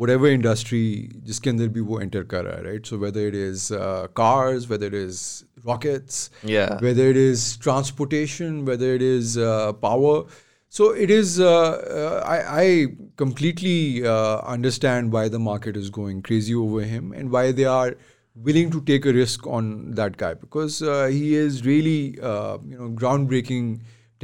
[0.03, 0.84] whatever industry
[1.30, 2.86] जिसके अंदर भी वो enter कर रहा है, right?
[2.92, 6.78] So whether it is uh, cars, whether it is rockets, Yeah.
[6.86, 10.24] whether it is transportation, whether it is uh, power.
[10.68, 11.38] So it is.
[11.38, 12.86] Uh, uh, I, I
[13.16, 17.94] completely uh, understand why the market is going crazy over him and why they are
[18.34, 22.78] willing to take a risk on that guy because uh, he is really uh, you
[22.78, 23.66] know groundbreaking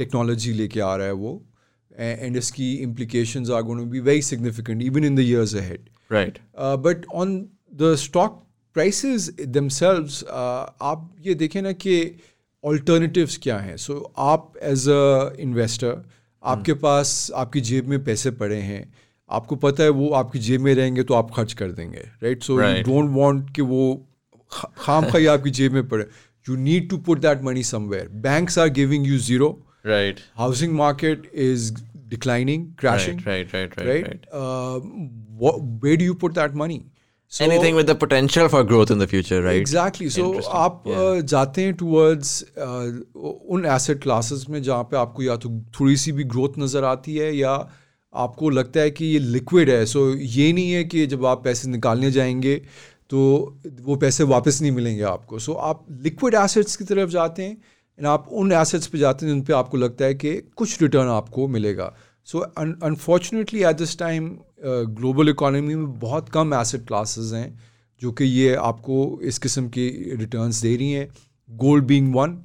[0.01, 1.33] technology लेके आ रहा है वो
[1.97, 6.39] and इसकी implications are going to be very significant even in the years ahead right
[6.55, 7.33] uh, but on
[7.73, 8.37] the stock
[8.75, 11.97] prices themselves uh, आप ये देखें ना कि
[12.63, 13.99] alternatives क्या हैं so
[14.29, 15.03] आप as a
[15.47, 15.93] investor
[16.43, 18.83] आपके पास आपकी जेब में पैसे पड़े हैं
[19.29, 22.61] आपको पता है वो आपकी जेब में रहेंगे तो आप खर्च कर देंगे right so
[22.61, 23.81] you don't want कि वो
[24.51, 26.05] खाम खाई आपकी जेब में पड़े
[26.49, 29.49] you need to put that money somewhere banks are giving you zero
[29.83, 31.71] right housing market is
[32.13, 34.79] declining crashing right right right right, right, Uh,
[35.43, 36.79] what, where do you put that money
[37.31, 40.55] so anything with the potential for growth in the future right exactly so Interesting.
[40.55, 45.49] आप uh, जाते हैं towards उन asset classes में जहाँ पे आपको या तो
[45.79, 47.53] थोड़ी सी भी ग्रोथ नज़र आती है या
[48.13, 51.69] आपको लगता है कि ये लिक्विड है सो ये नहीं है कि जब आप पैसे
[51.69, 52.55] निकालने जाएंगे
[53.09, 53.19] तो
[53.81, 57.57] वो पैसे वापस नहीं मिलेंगे आपको सो आप लिक्विड एसेट्स की तरफ जाते हैं
[57.98, 61.08] एंड आप उन एसेट्स पे जाते हैं जिन पे आपको लगता है कि कुछ रिटर्न
[61.08, 61.92] आपको मिलेगा।
[62.24, 64.28] So unfortunately at this time
[65.00, 67.48] global economy में बहुत कम एसेट क्लासेस हैं
[68.02, 71.08] जो कि ये आपको इस किस्म की रिटर्न्स दे रही हैं।
[71.50, 72.38] Gold being one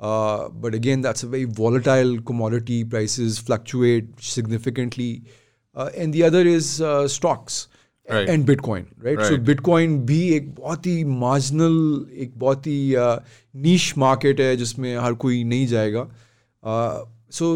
[0.00, 5.22] but again that's a very volatile commodity prices fluctuate significantly
[5.76, 6.80] uh, and the other is
[8.10, 9.30] uh, bitcoin right so bitcoin right?
[9.30, 9.48] so Right.
[9.48, 12.94] bitcoin भी एक बहुत ही मार्जिनल एक बहुत ही
[13.62, 16.08] नीश मार्केट है जिसमें हर कोई नहीं जाएगा
[17.30, 17.46] सो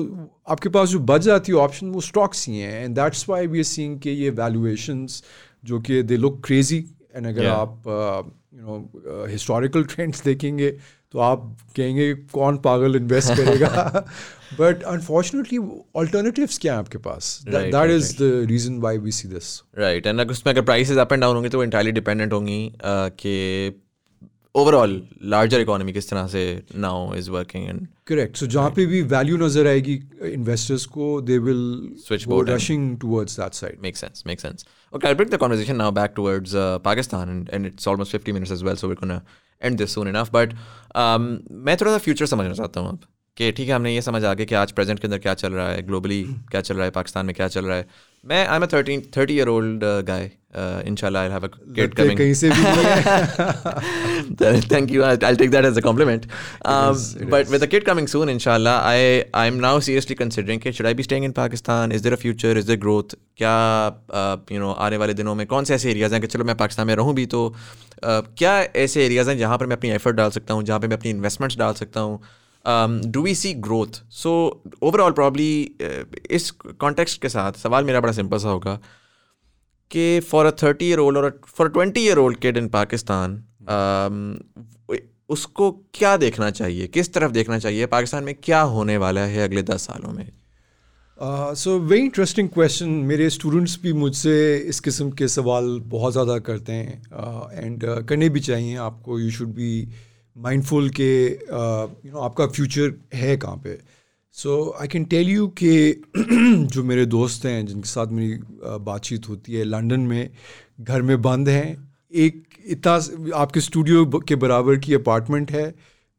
[0.48, 3.58] आपके पास जो बच जाती है ऑप्शन वो स्टॉक्स ही हैं and that's why we
[3.58, 5.22] are seeing कि ये वैल्यूएशंस
[5.64, 6.84] जो कि दे लुक क्रेजी
[7.16, 7.54] एंड अगर Yeah.
[7.54, 7.82] आप
[8.54, 10.76] यू नो हिस्टोरिकल ट्रेंड्स देखेंगे
[11.12, 14.04] तो आप कहेंगे कौन पागल इन्वेस्ट करेगा?
[14.58, 15.58] बट अनफॉर्चुनेटली
[15.96, 17.40] ऑल्टरनेटिव्स क्या हैं आपके पास?
[17.48, 20.62] Right, that right, is the reason why we see this right and अगर उसमें अगर
[20.62, 23.82] प्राइसेस अप एंड डाउन होंगी तो वो इंटायरली डिपेंडेंट होंगी uh, कि
[24.56, 29.02] ओवरऑल लार्जर इकोनॉमी किस तरह से now is working and correct so जहाँ पे भी
[29.02, 29.94] वैल्यू नज़र आएगी
[30.32, 31.64] इन्वेस्टर्स को they will
[32.06, 34.64] Switchboard and- rushing towards that side makes sense makes sense.
[34.92, 38.34] Okay i'll bring the conversation now back towards uh, pakistan and, and it's almost 50
[38.38, 39.22] minutes as well so we're gonna
[39.62, 43.00] end this soon enough um, मैं थोड़ा सा future समझना चाहता हूँ अब
[43.36, 45.52] कि ठीक है हमने ये समझ आ गया कि आज प्रेजेंट के अंदर क्या चल
[45.52, 47.86] रहा है ग्लोबली क्या चल रहा है पाकिस्तान में क्या चल रहा है
[48.28, 51.46] मैं I am thirty thirty 30 year old guy इंशाल्लाह I have
[51.96, 52.18] coming
[54.72, 56.26] thank you I take that as a compliment
[57.30, 60.94] but with a kid coming soon इंशाल्लाह I I am now seriously considering should I
[60.94, 63.54] be staying in Pakistan is there a future is there growth क्या
[63.90, 66.56] uh, you know आने वाले दिनों में कौन से ऐसे areas हैं कि चलो मैं
[66.56, 70.16] पाकिस्तान में रहूँ भी तो uh, क्या ऐसे एरियाज़ हैं जहाँ पर मैं अपनी एफर्ट
[70.16, 72.20] डाल सकता हूँ जहाँ पर मैं अपनी इन्वेस्टमेंट्स डाल सकता हूँ?
[73.06, 75.50] Do we see growth so overall probably
[76.30, 78.78] इस कॉन्टेक्स्ट के साथ सवाल मेरा बड़ा सिंपल सा होगा
[79.90, 83.42] कि for a thirty year old और for a twenty year old kid in Pakistan
[85.28, 86.86] उसको क्या देखना चाहिए?
[86.86, 87.86] किस तरफ़ देखना चाहिए?
[87.86, 90.30] पाकिस्तान में क्या होने वाला है अगले दस सालों में?
[91.18, 96.72] सो वेरी इंटरेस्टिंग क्वेश्चन मेरे स्टूडेंट्स भी मुझसे इस किस्म के सवाल बहुत ज़्यादा करते
[96.72, 97.02] हैं
[97.52, 99.18] एंड uh, uh, करने भी चाहिए आपको.
[99.20, 99.88] यू शुड बी
[100.38, 103.78] माइंडफुल के यू नो आपका फ्यूचर है कहाँ पे?
[104.32, 106.02] So I can tell you कि
[106.72, 110.30] जो मेरे दोस्त हैं जिनके साथ मेरी uh, बातचीत होती है लंदन में
[110.80, 112.92] घर में बंद हैं। एक इतना
[113.36, 115.70] आपके स्टूडियो के बराबर की अपार्टमेंट है।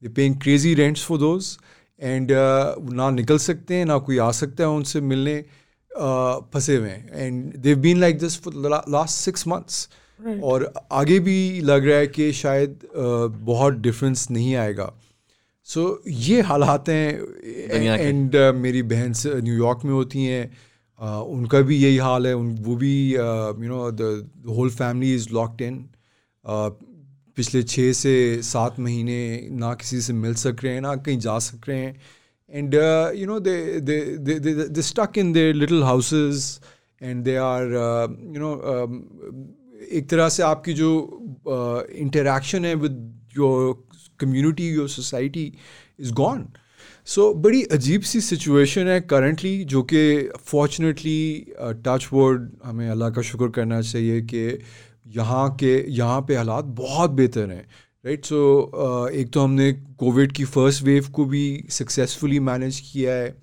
[0.01, 1.57] They paying crazy rents for those
[2.01, 2.31] and
[2.93, 7.09] ना निकल सकते हैं ना कोई आ सकता है उनसे मिलने uh, फंसे हुए हैं।
[7.13, 8.53] And they've been like this for
[8.89, 9.87] last six months
[10.43, 14.91] और आगे भी लग रहा है कि शायद uh, बहुत डिफरेंस नहीं आएगा।
[15.63, 20.51] सो so, ये हालात हैं। एंड मेरी बहन से न्यूयॉर्क में होती हैं।
[21.01, 25.29] uh, उनका भी यही हाल है। उन वो भी you know the whole family is
[25.33, 25.85] locked in
[27.37, 31.37] पिछले छः से सात महीने ना किसी से मिल सक रहे हैं ना कहीं जा
[31.39, 32.01] सक रहे हैं।
[32.51, 32.73] And
[33.15, 34.39] you know they they
[34.69, 36.59] they stuck in their little houses
[37.01, 37.63] and they are
[38.35, 38.51] you know
[39.79, 40.89] एक तरह से आपकी जो
[41.97, 42.97] इंटरेक्शन है with
[43.37, 43.73] your
[44.19, 45.51] community your society
[45.99, 46.47] is gone
[47.07, 50.01] so बड़ी अजीब सी सिचुएशन है करंटली जो कि
[50.45, 51.53] फॉर्चुनेटली
[51.85, 54.59] टच वर्ड हमें अल्लाह का शुक्र करना चाहिए कि
[55.09, 57.65] यहाँ के, यहाँ पे हालात बहुत बेहतर हैं
[58.05, 63.35] राइट सो एक तो हमने कोविड की फ़र्स्ट वेव को भी सक्सेसफुली मैनेज किया है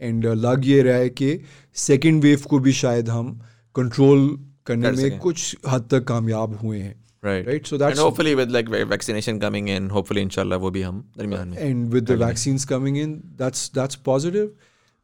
[0.00, 1.38] एंड लग ये रहा है कि
[1.76, 3.32] सेकेंड वेव को भी शायद हम
[3.74, 4.28] control
[4.65, 6.95] करने कर में सकें। कुछ हद तक कामयाब हुए हैं
[7.25, 10.81] right right so and that's hopefully with like vaccination coming in hopefully इंशाल्लाह वो भी
[10.81, 14.49] हम दरमियान में and with the vaccines coming in that's that's positive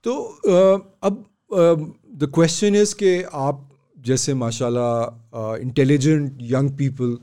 [0.04, 0.18] तो
[0.56, 1.76] uh, अब uh,
[2.24, 3.64] the question is कि आप
[4.08, 7.18] जैसे माशाल्लाह intelligent young people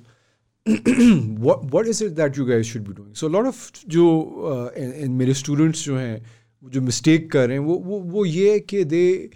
[0.67, 3.15] what what is it that you guys should be doing?
[3.15, 4.05] So a lot of जो
[4.51, 6.25] uh, and, and मेरे students जो हैं
[6.65, 9.31] जो mistake कर रहे हैं वो वो वो ये है कि they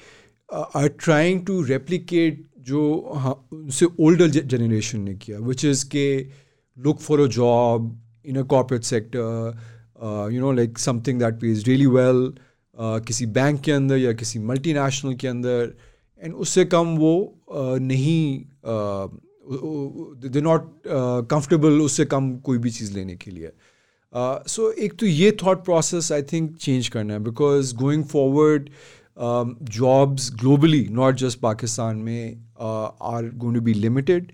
[0.48, 6.28] uh, are trying to replicate जो हाँ उनसे older generation ने किया विच इज़ के
[6.80, 9.53] look for a job in sector
[10.03, 12.32] uh, you know like something that pays really well
[12.82, 15.74] uh, किसी बैंक के अंदर या किसी मल्टीनेशनल के अंदर
[16.22, 18.45] एंड उससे कम वो uh, नहीं
[20.30, 20.74] दे नॉट
[21.30, 23.51] कंफर्टेबल उससे कम कोई भी चीज़ लेने के लिए।
[24.16, 28.03] सो uh, so एक तो ये thought process I think change करना है because going
[28.03, 28.70] forward
[29.18, 34.32] jobs globally not just Pakistan में are going to be limited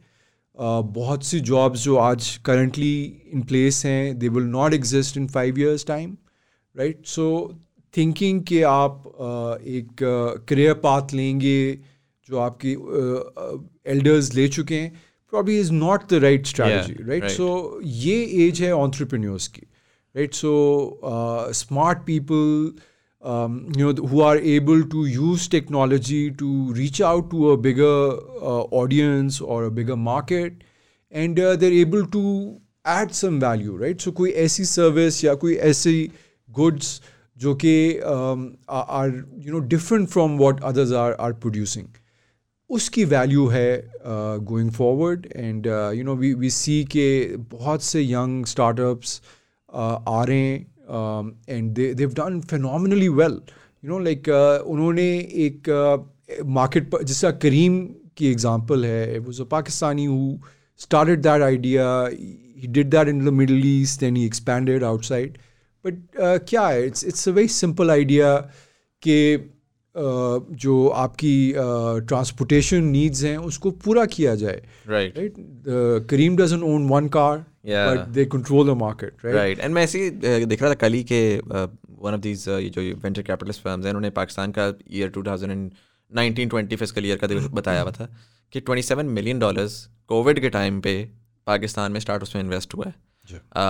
[0.58, 2.94] बहुत सी जॉब्स जो आज करंटली
[3.34, 6.16] इन प्लेस हैं they will not exist in five years time
[6.76, 7.28] right so
[7.94, 10.04] thinking कि आप uh, एक
[10.50, 11.80] करियर uh, पाथ लेंगे
[12.30, 12.74] जो आपकी
[13.92, 14.92] एल्डर्स uh, ले चुके हैं
[15.34, 18.16] probably is not the right strategy right so ये
[18.48, 19.62] एज है ऑन्ट्रप्रन्योर्स की
[20.16, 20.54] right so
[21.54, 22.74] smart people
[23.23, 27.97] um, you know who are able to use technology to reach out to a bigger
[28.43, 30.63] uh, audience or a bigger market
[31.13, 35.55] and uh, they're able to add some value right so कोई ऐसी service या कोई
[35.73, 35.99] ऐसी
[36.61, 37.01] goods
[37.43, 39.09] जो कि are
[39.45, 41.87] you know different from what others are are producing
[42.71, 45.67] उसकी value है going forward and
[45.97, 47.09] you know we we see के
[47.53, 49.21] बहुत से यंग स्टार्टअप्स
[49.75, 50.67] आ रहे हैं
[51.50, 53.42] and they they've done phenomenally well
[53.86, 54.30] you know like
[54.68, 55.10] उन्होंने
[55.48, 55.70] एक
[56.46, 57.82] मार्केट uh, पर जिसका करीम
[58.18, 60.40] की एग्जांपल है वो a Pakistani who
[60.82, 62.10] started that idea.
[62.56, 65.34] He did that in the middle east then he expanded outside.
[65.86, 66.86] But uh, क्या है?
[66.88, 68.36] It's it's a very simple idea
[69.02, 71.54] कि uh, जो आपकी
[72.08, 74.62] ट्रांसपोर्टेशन uh, नीड्स हैं उसको पूरा किया जाए.
[74.88, 75.36] Right right
[76.10, 77.46] Careem doesn't own one car
[79.60, 80.10] and मैं ऐसे ही
[80.46, 84.10] देख रहा था कल ही के वन ऑफ़ दीज जो वेंचर कैपिटलिस्ट फर्म्स हैं उन्होंने
[84.10, 85.72] पाकिस्तान का year two thousand and
[86.12, 88.10] nineteen twenty physical year का बताया हुआ था
[88.54, 90.96] कि twenty seven million dollars covid के टाइम पे
[91.48, 92.94] पाकिस्तान में स्टार्ट उसमें इन्वेस्ट हुआ है।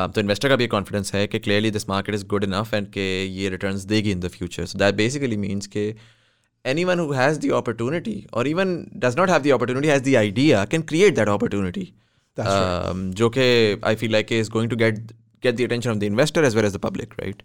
[0.07, 3.25] तो इन्वेस्टर का भी कॉन्फिडेंस है कि clearly this market is good enough and के
[3.25, 5.93] ये रिटर्न देगी in the future so that basically means के
[6.83, 10.63] anyone who has the opportunity और even does not have the opportunity has the idea
[10.65, 11.91] can create that opportunity
[13.13, 13.41] जो कि
[13.85, 14.99] I feel like is going to get
[15.43, 17.41] get the attention of the investor as well as the public right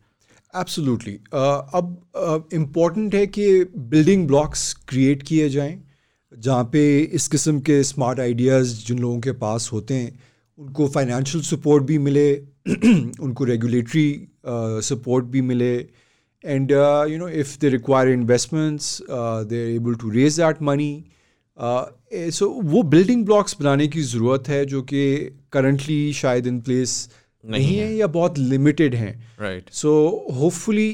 [0.55, 5.83] absolutely अब important uh, है कि building blocks create किए जाएँ
[6.33, 6.85] जहाँ पे
[7.15, 10.19] इस किस्म के स्मार्ट आइडियाज़ जिन लोगों के पास होते हैं
[10.59, 12.35] उनको फाइनेंशियल सपोर्ट भी मिले
[12.69, 14.09] उनको रेगुलेटरी
[14.47, 15.75] सपोर्ट uh, भी मिले
[16.45, 16.71] and
[17.11, 20.93] you know if they require investments they are able to raise that money
[21.59, 25.05] so वो बिल्डिंग ब्लॉक्स बनाने की ज़रूरत है जो कि
[25.53, 27.09] करंटली शायद इन प्लेस
[27.45, 29.93] नहीं है। या बहुत लिमिटेड हैं। Right so
[30.35, 30.91] hopefully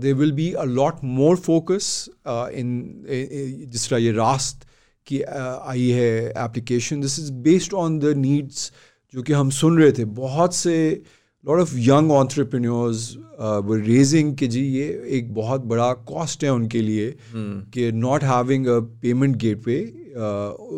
[0.00, 4.66] they will be a lot more focus in जिस तरह ये रास्त
[5.06, 8.70] की आई है application this is based on the needs
[9.14, 11.02] जो कि हम सुन रहे थे। बहुत से
[11.46, 14.86] लॉट ऑफ़ यंग ऑन्ट्रप्रनोर्स वो रेजिंग कि जी ये
[15.18, 17.72] एक बहुत बड़ा कॉस्ट है उनके लिए hmm.
[17.74, 19.36] कि not having a payment
[19.66, 19.78] gateway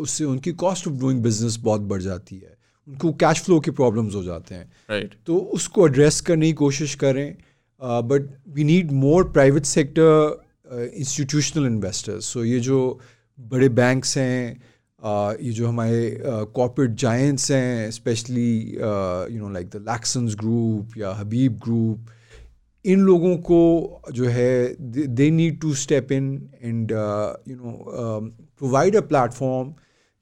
[0.01, 2.57] उससे उनकी कॉस्ट ऑफ़ डूइंग बिज़नेस बहुत बढ़ जाती है
[2.87, 5.15] उनको कैश फ्लो के प्रॉब्लम्स हो जाते हैं right.
[5.25, 7.35] तो उसको एड्रेस करने की कोशिश करें
[7.81, 12.99] but we need more private sector institutional investors so ये जो
[13.39, 14.61] बड़े बैंक्स हैं
[15.05, 16.17] ये जो हमारे
[16.55, 18.51] कॉर्पोरेट जायंट्स हैं specially
[19.33, 22.09] you know like the Laksons group या हबीब ग्रुप
[22.85, 23.61] इन लोगों को
[24.13, 24.75] जो है
[25.15, 26.31] they need to step in
[26.63, 27.71] and you know
[28.59, 29.73] provide a platform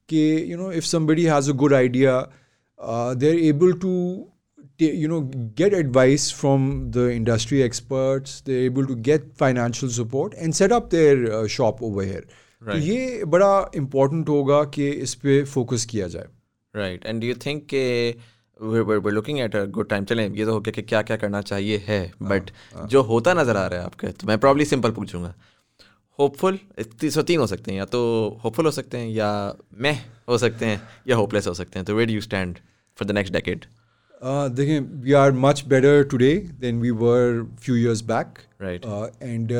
[0.09, 2.19] कि you know if somebody has a good idea
[3.15, 3.93] they are able to
[4.79, 5.21] you know
[5.55, 8.41] get advice from the industry experts.
[8.41, 12.25] They're able to get financial support and set up their uh, shop over here.
[12.61, 16.27] तो ये बड़ा important होगा कि इस पर focus किया जाए।
[16.73, 18.09] Right and you think के
[19.11, 21.77] looking at a good time चलें ये तो हो गया कि क्या क्या करना चाहिए
[21.87, 24.91] है बट हाँ, हाँ। जो होता नज़र आ रहा है आपके तो मैं प्रॉब्ली सिंपल
[24.91, 25.33] पूछूँगा।
[26.19, 26.59] होपफुल
[27.09, 27.99] सो तीन हो सकते हैं या तो
[28.43, 29.93] होपफुल हो सकते हैं या मैं
[30.29, 32.57] हो सकते हैं या होपलेस हो सकते हैं तो wait you stand
[32.97, 33.65] for the next decade
[34.23, 38.25] देखें we are much better today than we were few years back
[38.61, 38.85] right
[39.21, 39.51] and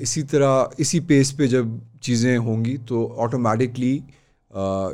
[0.00, 3.94] इसी तरह इसी पेस पे जब चीज़ें होंगी तो ऑटोमेटिकली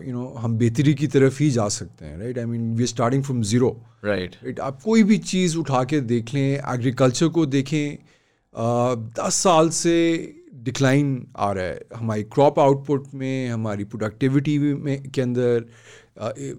[0.09, 2.87] यू नो हम बेहतरी की तरफ़ ही जा सकते हैं right I mean we are
[2.87, 7.47] starting from zero right right आप कोई भी चीज़ उठा के देख लें एग्रीकल्चर को
[7.47, 14.59] देखें uh, दस साल से डिक्लाइन आ रहा है। हमारी क्रॉप आउटपुट में हमारी प्रोडक्टिविटी
[14.59, 15.65] में के अंदर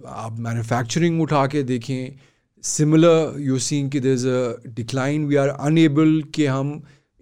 [0.08, 2.33] आप मैन्युफैक्चरिंग उठा के देखें
[2.64, 6.72] सिमिलर यू सीन कि there is a decline we are unable कि हम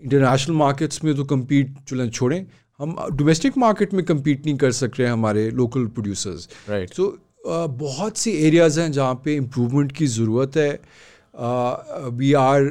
[0.01, 2.45] इंटरनेशनल मार्केट्स में तो कम्पीट चलें छोड़ें।
[2.79, 7.17] हम डोमेस्टिक मार्केट में कम्पीट नहीं कर सक रहे हैं हमारे लोकल प्रोड्यूसर्स राइट सो
[7.45, 10.71] बहुत सी एरियाज़ हैं जहाँ पे इम्प्रूवमेंट की ज़रूरत है।
[12.17, 12.63] We are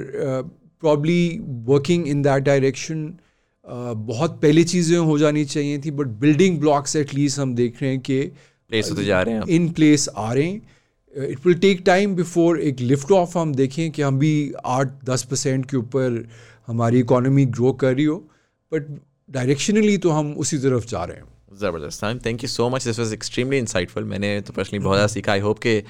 [0.80, 3.12] probably working in that direction
[4.08, 8.00] बहुत पहले चीज़ें हो जानी चाहिए थी बट बिल्डिंग ब्लॉक्स एटलीस्ट हम देख रहे हैं
[8.00, 8.20] कि
[8.70, 10.60] प्लेस होते जा रहे हैं। इन प्लेस आ रहे हैं।
[11.14, 14.32] It will take time before एक लिफ्ट ऑफ़ हम देखें कि हम भी
[14.66, 16.24] आठ दस परसेंट के ऊपर
[16.66, 18.16] हमारी इकोनॉमी ग्रो कर रही हो
[18.72, 18.86] बट
[19.28, 21.24] डायरेक्शनली तो हम उसी तरफ़ जा रहे हैं।
[21.58, 25.32] ज़बरदस्त। Thank you so much this was extremely insightful मैंने तो पर्सनली बहुत ज़्यादा सीखा।
[25.32, 25.82] आई होप के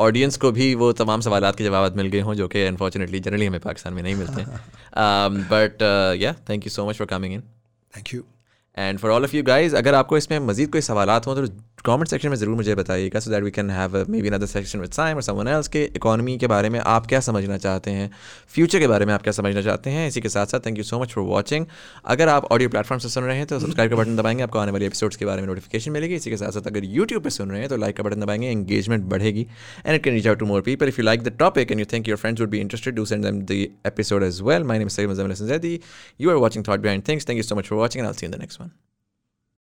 [0.00, 3.46] ऑडियंस को भी वो तमाम सवाल के जवाब मिल गए हों जो कि अनफॉर्चुनेटली जनरली
[3.46, 4.44] हमें पाकिस्तान में नहीं मिलते।
[5.52, 5.82] But
[6.22, 7.40] yeah thank you so much for coming in
[7.92, 8.22] thank you
[8.76, 11.46] and for all of you guys अगर आपको इसमें मजीद कोई सवाल हों तो
[11.84, 14.90] कमेंट सेक्शन में ज़रूर मुझे बताइएगा so that we can have maybe another section with
[14.92, 18.10] Saim और समवन एल्स के इकोनॉमी के बारे में आप क्या समझना चाहते हैं
[18.54, 20.84] फ्यूचर के बारे में आप क्या समझना चाहते हैं, इसी के साथ साथ thank you
[20.84, 21.66] so much for watching
[22.04, 24.72] अगर आप ऑडियो प्लेटफॉर्म से सुन रहे हैं तो सब्सक्राइब का बटन दबाएँगे, आपको आने
[24.72, 26.14] वाले एपिसोड्स के बारे में नोटिफिकेशन मिलेगी.
[26.14, 28.48] इसी के साथ साथ अगर यूट्यूब पर सुन रहे हैं तो लाइक का बटन दबाएँगे
[28.48, 29.46] एंगेजमेंट बढ़ेगी
[29.86, 31.86] and it can reach out to more people if you like the topic and you
[31.92, 35.00] think your friends would be interested do send the episode as well my name is
[35.00, 35.78] Hasan Zaidi
[36.20, 38.32] you are watching thought behind things thank you so much for watching and see in
[38.32, 38.70] the next one